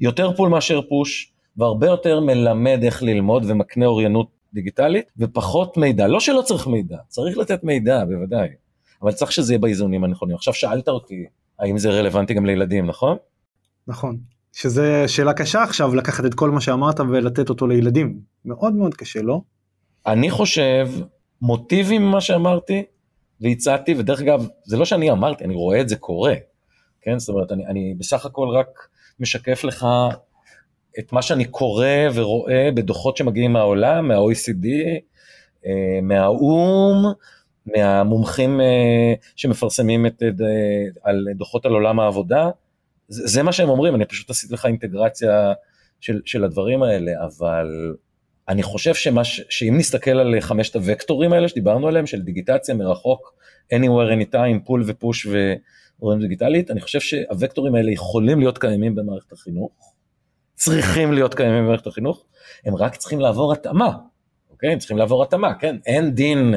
[0.00, 6.06] יותר פול מאשר פוש, והרבה יותר מלמד איך ללמוד ומקנה אוריינות דיגיטלית, ופחות מידע.
[6.06, 8.48] לא שלא צריך מידע, צריך לתת מידע, בוודאי,
[9.02, 10.36] אבל צריך שזה יהיה באיזונים הנכונים.
[10.36, 11.24] עכשיו שאלת אותי,
[11.58, 13.16] האם זה רלוונטי גם לילדים, נכון?
[13.86, 14.18] נכון.
[14.52, 18.20] שזה שאלה קשה עכשיו לקחת את כל מה שאמרת ולתת אותו לילדים.
[18.44, 19.40] מאוד מאוד קשה, לא?
[20.06, 20.88] אני חושב,
[21.42, 22.82] מוטיבים ממה שאמרתי,
[23.40, 26.34] והצעתי, ודרך אגב, זה לא שאני אמרתי, אני רואה את זה קורה.
[27.00, 28.68] כן, זאת אומרת, אני, אני בסך הכל רק
[29.20, 29.86] משקף לך
[30.98, 34.66] את מה שאני קורא ורואה בדוחות שמגיעים מהעולם, מה-OECD,
[35.66, 37.12] אה, מהאו"ם,
[37.66, 40.22] מהמומחים אה, שמפרסמים את,
[41.02, 42.50] על דוחות על עולם העבודה.
[43.08, 45.52] זה, מה שהם אומרים, אני פשוט עשיתי לך אינטגרציה
[46.00, 47.94] של, של הדברים האלה, אבל
[48.48, 53.34] אני חושב שמה, שאם נסתכל על חמשת הוקטורים האלה שדיברנו עליהם, של דיגיטציה מרחוק,
[53.74, 59.91] anywhere, anytime, פול ופוש ואוריינות דיגיטלית, אני חושב שהוקטורים האלה יכולים להיות קיימים במערכת החינוך,
[60.64, 62.24] צריכים להיות קיימים במערכת החינוך,
[62.64, 63.92] הם רק צריכים לעבור התאמה,
[64.50, 64.72] אוקיי?
[64.72, 65.76] הם צריכים לעבור התאמה, כן?
[65.86, 66.54] אין דין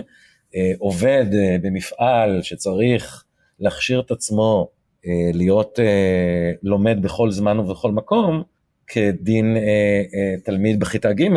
[0.55, 3.23] אה, עובד אה, במפעל שצריך
[3.59, 4.67] להכשיר את עצמו
[5.05, 8.43] אה, להיות אה, לומד בכל זמן ובכל מקום,
[8.87, 11.27] כדין אה, תלמיד בכיתה ג'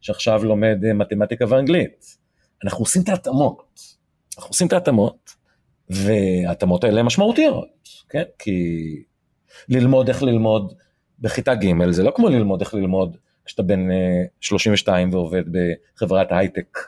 [0.00, 2.16] שעכשיו לומד מתמטיקה ואנגלית.
[2.64, 3.80] אנחנו עושים את ההתאמות,
[4.38, 5.30] אנחנו עושים את ההתאמות,
[5.90, 7.68] וההתאמות האלה משמעותיות,
[8.08, 8.22] כן?
[8.38, 8.58] כי
[9.68, 10.72] ללמוד איך ללמוד
[11.20, 13.88] בכיתה ג' זה לא כמו ללמוד איך ללמוד כשאתה בן
[14.40, 16.78] 32 ועובד בחברת הייטק,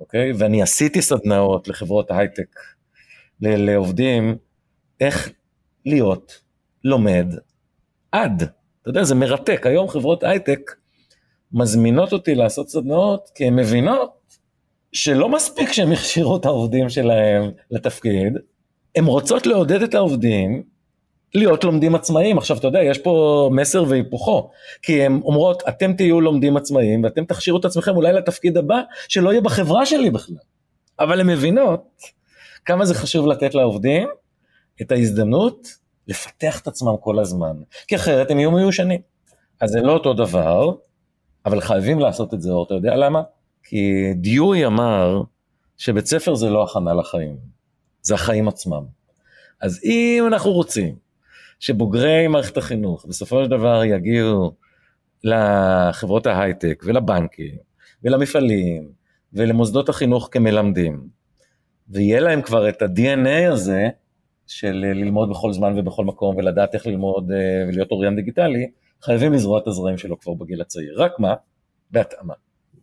[0.00, 0.32] אוקיי?
[0.38, 2.56] ואני עשיתי סדנאות לחברות הייטק,
[3.40, 4.36] לעובדים
[5.00, 5.30] איך
[5.86, 6.40] להיות
[6.84, 7.34] לומד
[8.12, 8.42] עד.
[8.82, 9.66] אתה יודע, זה מרתק.
[9.66, 10.70] היום חברות הייטק,
[11.52, 14.36] מזמינות אותי לעשות סדנאות כי הן מבינות
[14.92, 18.32] שלא מספיק שהם הכשירו את העובדים שלהם לתפקיד,
[18.96, 20.62] הן רוצות לעודד את העובדים
[21.34, 22.38] להיות לומדים עצמאיים.
[22.38, 24.50] עכשיו, אתה יודע, יש פה מסר והיפוכו,
[24.82, 29.30] כי הן אומרות, אתם תהיו לומדים עצמאיים ואתם תכשירו את עצמכם אולי לתפקיד הבא, שלא
[29.30, 30.36] יהיה בחברה שלי בכלל.
[31.00, 31.84] אבל הן מבינות
[32.64, 34.08] כמה זה חשוב לתת לעובדים
[34.82, 35.68] את ההזדמנות
[36.08, 37.56] לפתח את עצמם כל הזמן,
[37.88, 39.00] כי אחרת הם יהיו מיושנים.
[39.60, 40.72] אז זה לא אותו דבר,
[41.46, 43.22] אבל חייבים לעשות את זה, אור, אתה יודע למה?
[43.62, 45.22] כי דיואי אמר
[45.76, 47.36] שבית ספר זה לא הכנה לחיים,
[48.02, 48.84] זה החיים עצמם.
[49.60, 51.03] אז אם אנחנו רוצים
[51.64, 54.52] שבוגרי מערכת החינוך בסופו של דבר יגיעו
[55.24, 57.54] לחברות ההייטק ולבנקים
[58.02, 58.88] ולמפעלים
[59.32, 61.08] ולמוסדות החינוך כמלמדים,
[61.88, 63.88] ויהיה להם כבר את ה-DNA הזה
[64.46, 68.70] של ללמוד בכל זמן ובכל מקום ולדעת איך ללמוד אה, ולהיות אוריין דיגיטלי,
[69.02, 71.02] חייבים לזרוע את הזרעים שלו כבר בגיל הצעיר.
[71.02, 71.34] רק מה?
[71.90, 72.34] בהתאמה.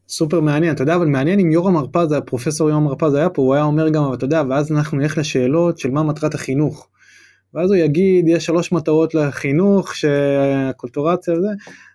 [0.10, 3.54] סופר מעניין, אתה יודע, אבל מעניין אם יורם הרפז, הפרופסור יורם הרפז היה פה, הוא
[3.54, 6.88] היה אומר גם, אתה יודע, ואז אנחנו נלך לשאלות של מה מטרת החינוך.
[7.54, 11.48] ואז הוא יגיד, יש שלוש מטרות לחינוך, שהקולטורציה וזה,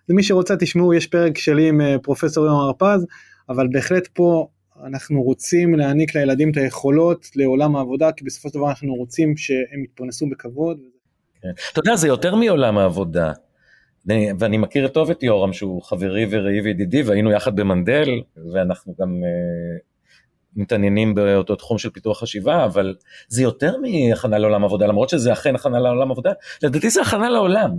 [0.09, 3.05] למי שרוצה תשמעו, יש פרק שלי עם אה, פרופסור יורם הרפז,
[3.49, 4.47] אבל בהחלט פה
[4.85, 9.83] אנחנו רוצים להעניק לילדים את היכולות לעולם העבודה, כי בסופו של דבר אנחנו רוצים שהם
[9.83, 10.77] יתפרנסו בכבוד.
[11.41, 11.49] כן.
[11.71, 13.31] אתה יודע, זה יותר מעולם העבודה.
[14.39, 18.09] ואני מכיר טוב את יורם שהוא חברי ורעי וידידי והיינו יחד במנדל
[18.53, 19.86] ואנחנו גם uh,
[20.57, 22.95] מתעניינים באותו תחום של פיתוח חשיבה אבל
[23.27, 26.31] זה יותר מהכנה לעולם עבודה למרות שזה אכן הכנה לעולם עבודה.
[26.63, 27.71] לדעתי זה הכנה לעולם.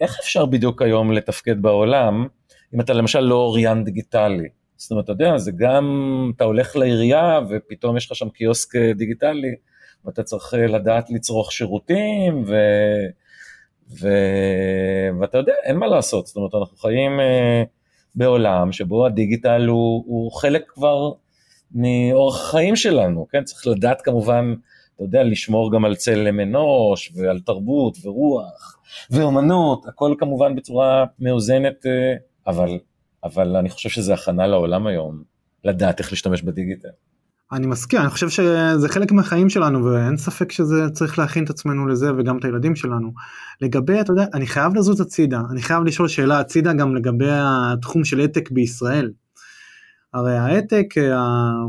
[0.00, 2.26] איך אפשר בדיוק היום לתפקד בעולם
[2.74, 4.48] אם אתה למשל לא אוריין דיגיטלי?
[4.76, 5.84] זאת אומרת אתה יודע זה גם
[6.36, 9.54] אתה הולך לעירייה ופתאום יש לך שם קיוסק דיגיטלי
[10.04, 12.54] ואתה צריך לדעת לצרוך שירותים ו...
[14.00, 14.08] ו...
[15.20, 17.68] ואתה יודע, אין מה לעשות, זאת אומרת, אנחנו חיים uh,
[18.14, 21.12] בעולם שבו הדיגיטל הוא, הוא חלק כבר
[21.74, 23.44] מאורח החיים שלנו, כן?
[23.44, 24.54] צריך לדעת כמובן,
[24.96, 28.76] אתה יודע, לשמור גם על צלם אנוש ועל תרבות ורוח
[29.10, 32.78] ואומנות, הכל כמובן בצורה מאוזנת, uh, אבל,
[33.24, 35.22] אבל אני חושב שזה הכנה לעולם היום,
[35.64, 36.88] לדעת איך להשתמש בדיגיטל.
[37.52, 41.86] אני מסכים, אני חושב שזה חלק מהחיים שלנו ואין ספק שזה צריך להכין את עצמנו
[41.86, 43.12] לזה וגם את הילדים שלנו.
[43.60, 48.04] לגבי, אתה יודע, אני חייב לזוז הצידה, אני חייב לשאול שאלה הצידה גם לגבי התחום
[48.04, 49.10] של העתק בישראל.
[50.14, 50.94] הרי העתק,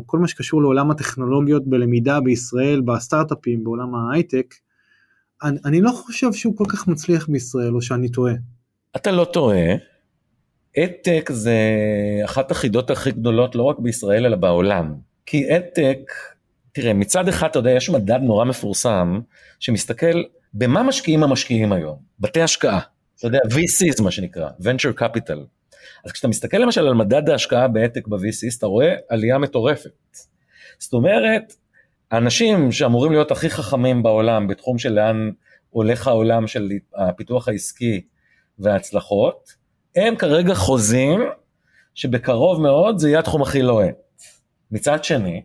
[0.05, 4.55] כל מה שקשור לעולם הטכנולוגיות בלמידה בישראל, בסטארט-אפים, בעולם ההייטק,
[5.43, 8.33] אני, אני לא חושב שהוא כל כך מצליח בישראל או שאני טועה.
[8.95, 9.75] אתה לא טועה.
[10.77, 11.55] העתק זה
[12.25, 14.93] אחת החידות הכי גדולות לא רק בישראל אלא בעולם.
[15.25, 16.11] כי אדטק,
[16.71, 19.19] תראה, מצד אחד, אתה יודע, יש מדד נורא מפורסם,
[19.59, 20.23] שמסתכל
[20.53, 22.79] במה משקיעים המשקיעים היום, בתי השקעה,
[23.17, 25.39] אתה יודע, VCs מה שנקרא, venture capital.
[26.05, 30.17] אז כשאתה מסתכל למשל על מדד ההשקעה בהעתק ב-VCs, אתה רואה עלייה מטורפת.
[30.79, 31.53] זאת אומרת,
[32.11, 35.31] האנשים שאמורים להיות הכי חכמים בעולם בתחום של לאן
[35.69, 38.01] הולך העולם של הפיתוח העסקי
[38.59, 39.53] וההצלחות,
[39.95, 41.21] הם כרגע חוזים
[41.95, 43.95] שבקרוב מאוד זה יהיה התחום הכי לוהט.
[44.71, 45.41] מצד שני,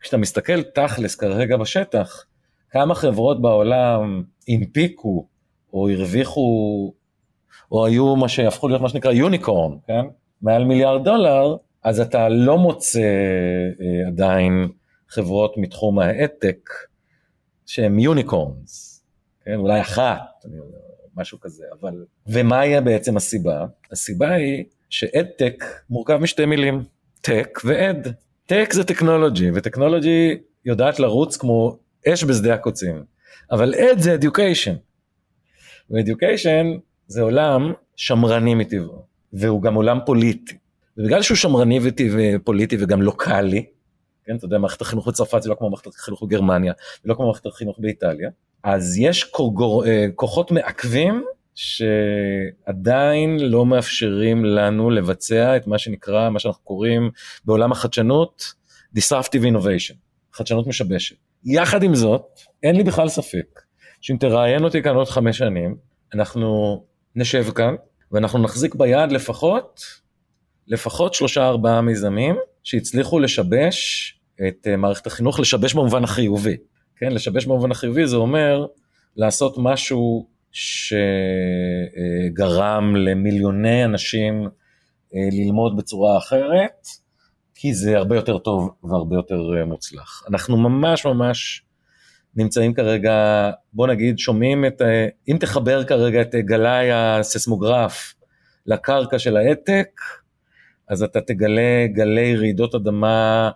[0.00, 2.24] כשאתה מסתכל תכלס כרגע בשטח,
[2.70, 5.28] כמה חברות בעולם הנפיקו
[5.72, 6.92] או הרוויחו
[7.72, 10.04] או היו מה שהפכו להיות מה שנקרא יוניקורן, כן?
[10.42, 13.00] מעל מיליארד דולר, אז אתה לא מוצא
[13.80, 14.68] אה, עדיין
[15.08, 16.70] חברות מתחום ההעתק
[17.66, 19.04] שהן יוניקורנס,
[19.44, 19.54] כן?
[19.54, 20.44] אולי אחת,
[21.16, 22.04] משהו כזה, אבל...
[22.26, 23.66] ומה יהיה בעצם הסיבה?
[23.92, 26.82] הסיבה היא שאדטק מורכב משתי מילים,
[27.20, 28.14] טק ואד.
[28.46, 31.78] טק זה טכנולוגי, וטכנולוגי יודעת לרוץ כמו
[32.08, 33.04] אש בשדה הקוצים,
[33.50, 34.74] אבל אד זה אדיוקיישן.
[35.90, 36.66] ואדיוקיישן
[37.08, 39.02] זה עולם שמרני מטבעו,
[39.32, 40.56] והוא גם עולם פוליטי.
[40.96, 43.66] ובגלל שהוא שמרני ופוליטי וגם לוקאלי,
[44.24, 46.72] כן, אתה יודע, מערכת החינוך בצרפת זה לא כמו מערכת החינוך בגרמניה,
[47.04, 48.30] ולא כמו מערכת החינוך באיטליה,
[48.64, 49.32] אז יש
[49.86, 57.10] אה, כוחות מעכבים שעדיין לא מאפשרים לנו לבצע את מה שנקרא, מה שאנחנו קוראים
[57.44, 58.54] בעולם החדשנות,
[58.96, 59.94] disruptive innovation,
[60.32, 61.16] חדשנות משבשת.
[61.44, 62.26] יחד עם זאת,
[62.62, 63.60] אין לי בכלל ספק
[64.00, 65.76] שאם תראיין אותי כאן עוד חמש שנים,
[66.14, 66.82] אנחנו
[67.18, 67.74] נשב כאן
[68.12, 69.80] ואנחנו נחזיק ביד לפחות,
[70.66, 74.14] לפחות שלושה ארבעה מיזמים שהצליחו לשבש
[74.48, 76.56] את אה, מערכת החינוך, לשבש במובן החיובי.
[76.96, 78.66] כן, לשבש במובן החיובי זה אומר
[79.16, 80.28] לעשות משהו
[82.32, 84.48] שגרם למיליוני אנשים
[85.14, 86.86] אה, ללמוד בצורה אחרת,
[87.54, 90.22] כי זה הרבה יותר טוב והרבה יותר אה, מוצלח.
[90.28, 91.62] אנחנו ממש ממש
[92.38, 98.14] נמצאים כרגע, בוא נגיד, שומעים את, אה, אם תחבר כרגע את גלאי הססמוגרף
[98.66, 99.88] לקרקע של העתק,
[100.88, 103.50] אז אתה תגלה גלי רעידות אדמה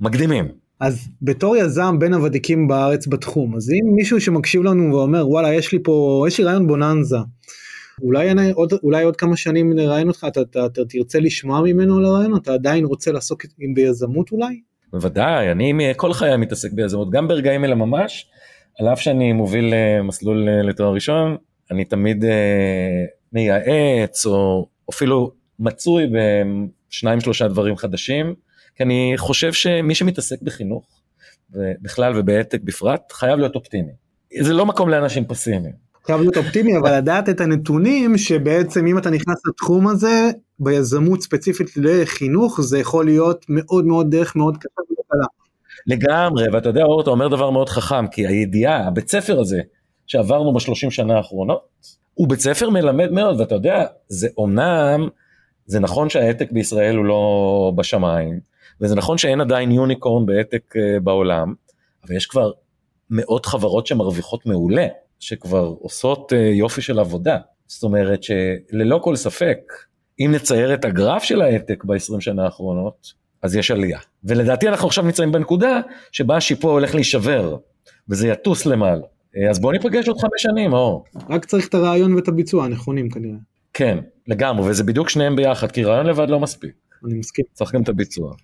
[0.00, 0.48] מקדימים.
[0.80, 5.72] אז בתור יזם בין הוותיקים בארץ בתחום, אז אם מישהו שמקשיב לנו ואומר וואלה יש
[5.72, 7.16] לי פה, יש לי רעיון בוננזה,
[8.02, 11.98] אולי, אני, עוד, אולי עוד כמה שנים נראיין אותך, אתה, אתה, אתה תרצה לשמוע ממנו
[11.98, 13.42] על הרעיון, אתה עדיין רוצה לעסוק
[13.74, 14.73] ביזמות אולי?
[14.94, 18.26] בוודאי, אני כל חיי מתעסק ביזמות, גם ברגעים אלה ממש,
[18.80, 21.36] על אף שאני מוביל אה, מסלול אה, לתואר ראשון,
[21.70, 28.34] אני תמיד אה, מייעץ או אפילו מצוי בשניים שלושה דברים חדשים,
[28.76, 30.86] כי אני חושב שמי שמתעסק בחינוך,
[31.82, 33.92] בכלל ובהעתק בפרט, חייב להיות אופטימי.
[34.40, 35.74] זה לא מקום לאנשים פסימיים.
[36.06, 41.70] חייב להיות אופטימי אבל לדעת את הנתונים שבעצם אם אתה נכנס לתחום הזה ביזמות ספציפית
[41.76, 45.26] לחינוך זה יכול להיות מאוד מאוד דרך מאוד קשה וקלה.
[45.86, 49.60] לגמרי ואתה יודע אור אתה אומר דבר מאוד חכם כי הידיעה הבית ספר הזה
[50.06, 51.60] שעברנו בשלושים שנה האחרונות
[52.14, 55.08] הוא בית ספר מלמד מאוד ואתה יודע זה אומנם
[55.66, 58.40] זה נכון שההעתק בישראל הוא לא בשמיים
[58.80, 61.54] וזה נכון שאין עדיין יוניקורן בהעתק אה, בעולם
[62.04, 62.50] אבל יש כבר
[63.10, 64.86] מאות חברות שמרוויחות מעולה
[65.24, 67.38] שכבר עושות אה, יופי של עבודה.
[67.66, 69.58] זאת אומרת שללא כל ספק,
[70.20, 73.12] אם נצייר את הגרף של ההעתק ב-20 שנה האחרונות,
[73.42, 73.98] אז יש עלייה.
[74.24, 75.80] ולדעתי אנחנו עכשיו נמצאים בנקודה
[76.12, 77.56] שבה השיפוע הולך להישבר,
[78.08, 79.02] וזה יטוס למעלה.
[79.36, 81.04] אה, אז בוא ניפגש עוד חמש שנים, אור.
[81.30, 83.38] רק צריך את הרעיון ואת הביצוע הנכונים כנראה.
[83.72, 86.72] כן, לגמרי, וזה בדיוק שניהם ביחד, כי רעיון לבד לא מספיק.
[87.04, 87.44] אני מסכים.
[87.52, 88.34] צריך גם את הביצוע.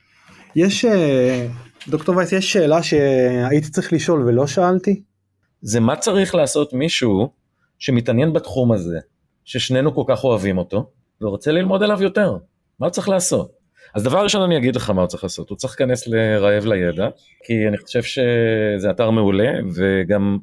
[0.56, 1.46] יש, אה,
[1.88, 5.02] דוקטור וייס, יש שאלה שהייתי צריך לשאול ולא שאלתי?
[5.62, 7.28] זה מה צריך לעשות מישהו
[7.78, 8.98] שמתעניין בתחום הזה,
[9.44, 10.90] ששנינו כל כך אוהבים אותו,
[11.20, 12.36] ורוצה ללמוד עליו יותר.
[12.80, 13.60] מה הוא צריך לעשות?
[13.94, 17.08] אז דבר ראשון אני אגיד לך מה הוא צריך לעשות, הוא צריך להיכנס לרעב לידע,
[17.44, 20.38] כי אני חושב שזה אתר מעולה, וגם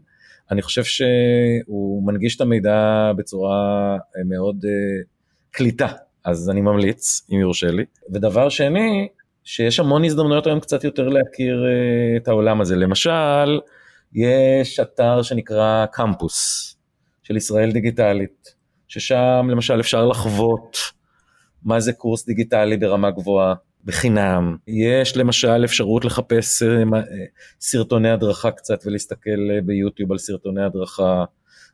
[0.51, 5.05] אני חושב שהוא מנגיש את המידע בצורה מאוד uh,
[5.51, 5.87] קליטה,
[6.23, 7.85] אז אני ממליץ, אם יורשה לי.
[8.13, 9.07] ודבר שני,
[9.43, 12.75] שיש המון הזדמנויות היום קצת יותר להכיר uh, את העולם הזה.
[12.75, 13.59] למשל,
[14.13, 16.75] יש אתר שנקרא קמפוס
[17.23, 18.55] של ישראל דיגיטלית,
[18.87, 20.77] ששם למשל אפשר לחוות
[21.63, 23.53] מה זה קורס דיגיטלי ברמה גבוהה,
[23.87, 24.57] בחינם.
[24.67, 27.01] יש למשל אפשרות לחפש אה, אה,
[27.59, 31.25] סרטוני הדרכה קצת ולהסתכל אה, ביוטיוב על סרטוני הדרכה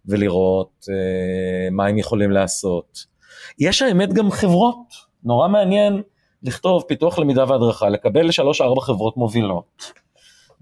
[0.06, 0.86] ולראות
[1.72, 3.06] מה הם יכולים לעשות.
[3.60, 6.02] יש האמת גם חברות, נורא מעניין
[6.44, 9.94] לכתוב פיתוח למידה והדרכה, לקבל לשלוש ארבע חברות מובילות.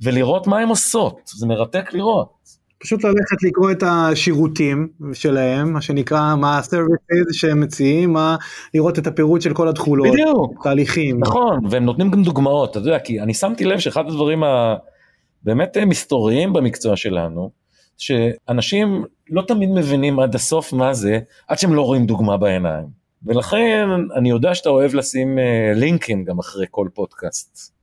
[0.04, 2.42] ולראות מה הן עושות, זה מרתק לראות.
[2.80, 8.36] פשוט ללכת לקרוא את השירותים שלהם, מה שנקרא, מה ה-services שהם מציעים, מה,
[8.74, 11.20] לראות את הפירוט של כל התכולות, בדיוק, תהליכים.
[11.20, 16.54] נכון, והם נותנים גם דוגמאות, אתה יודע, כי אני שמתי לב שאחד הדברים הבאמת מסתוריים
[16.54, 17.52] במקצוע שלנו,
[17.98, 23.02] שאנשים לא תמיד מבינים עד הסוף מה זה, עד שהם לא רואים דוגמה בעיניים.
[23.26, 27.81] ולכן אני יודע שאתה אוהב לשים אה, לינקים גם אחרי כל פודקאסט.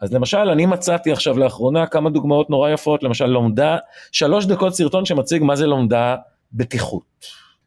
[0.00, 3.76] אז למשל אני מצאתי עכשיו לאחרונה כמה דוגמאות נורא יפות, למשל לומדה,
[4.12, 6.16] שלוש דקות סרטון שמציג מה זה לומדה
[6.52, 7.02] בטיחות.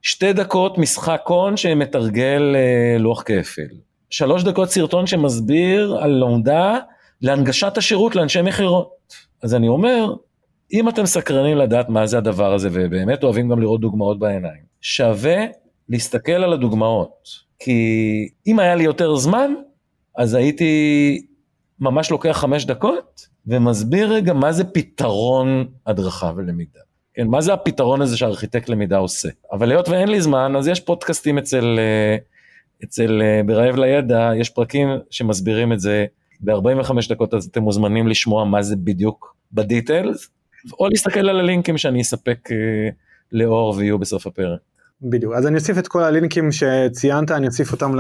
[0.01, 3.67] שתי דקות משחק הון שמתרגל אה, לוח כפל.
[4.09, 6.77] שלוש דקות סרטון שמסביר על לומדה
[7.21, 8.89] להנגשת השירות לאנשי מכירות.
[9.43, 10.13] אז אני אומר,
[10.73, 15.45] אם אתם סקרנים לדעת מה זה הדבר הזה ובאמת אוהבים גם לראות דוגמאות בעיניים, שווה
[15.89, 17.27] להסתכל על הדוגמאות.
[17.59, 19.53] כי אם היה לי יותר זמן,
[20.17, 21.21] אז הייתי
[21.81, 26.79] ממש לוקח חמש דקות ומסביר רגע מה זה פתרון הדרכה ולמידה.
[27.13, 29.29] כן, מה זה הפתרון הזה שארכיטקט למידה עושה.
[29.51, 32.17] אבל היות ואין לי זמן, אז יש פודקאסטים אצל, אה,
[32.83, 36.05] אצל אה, ברעב לידע, יש פרקים שמסבירים את זה
[36.41, 40.29] ב-45 דקות, אז אתם מוזמנים לשמוע מה זה בדיוק בדיטיילס,
[40.79, 42.89] או להסתכל על הלינקים שאני אספק אה,
[43.31, 44.59] לאור ויהיו בסוף הפרק.
[45.01, 45.33] בדיוק.
[45.33, 47.91] אז אני אוסיף את כל הלינקים שציינת אני אוסיף אותם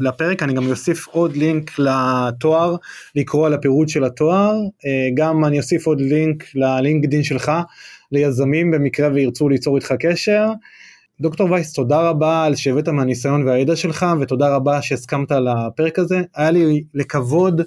[0.00, 0.42] לפרק.
[0.42, 2.76] אני גם אוסיף עוד לינק לתואר
[3.14, 4.54] לקרוא על הפירוט של התואר.
[4.86, 7.52] אה, גם אני אוסיף עוד לינק ללינקדין שלך
[8.12, 10.46] ליזמים במקרה וירצו ליצור איתך קשר.
[11.20, 16.22] דוקטור וייס תודה רבה על שהבאת מהניסיון והידע שלך ותודה רבה שהסכמת לפרק הזה.
[16.34, 17.62] היה לי לכבוד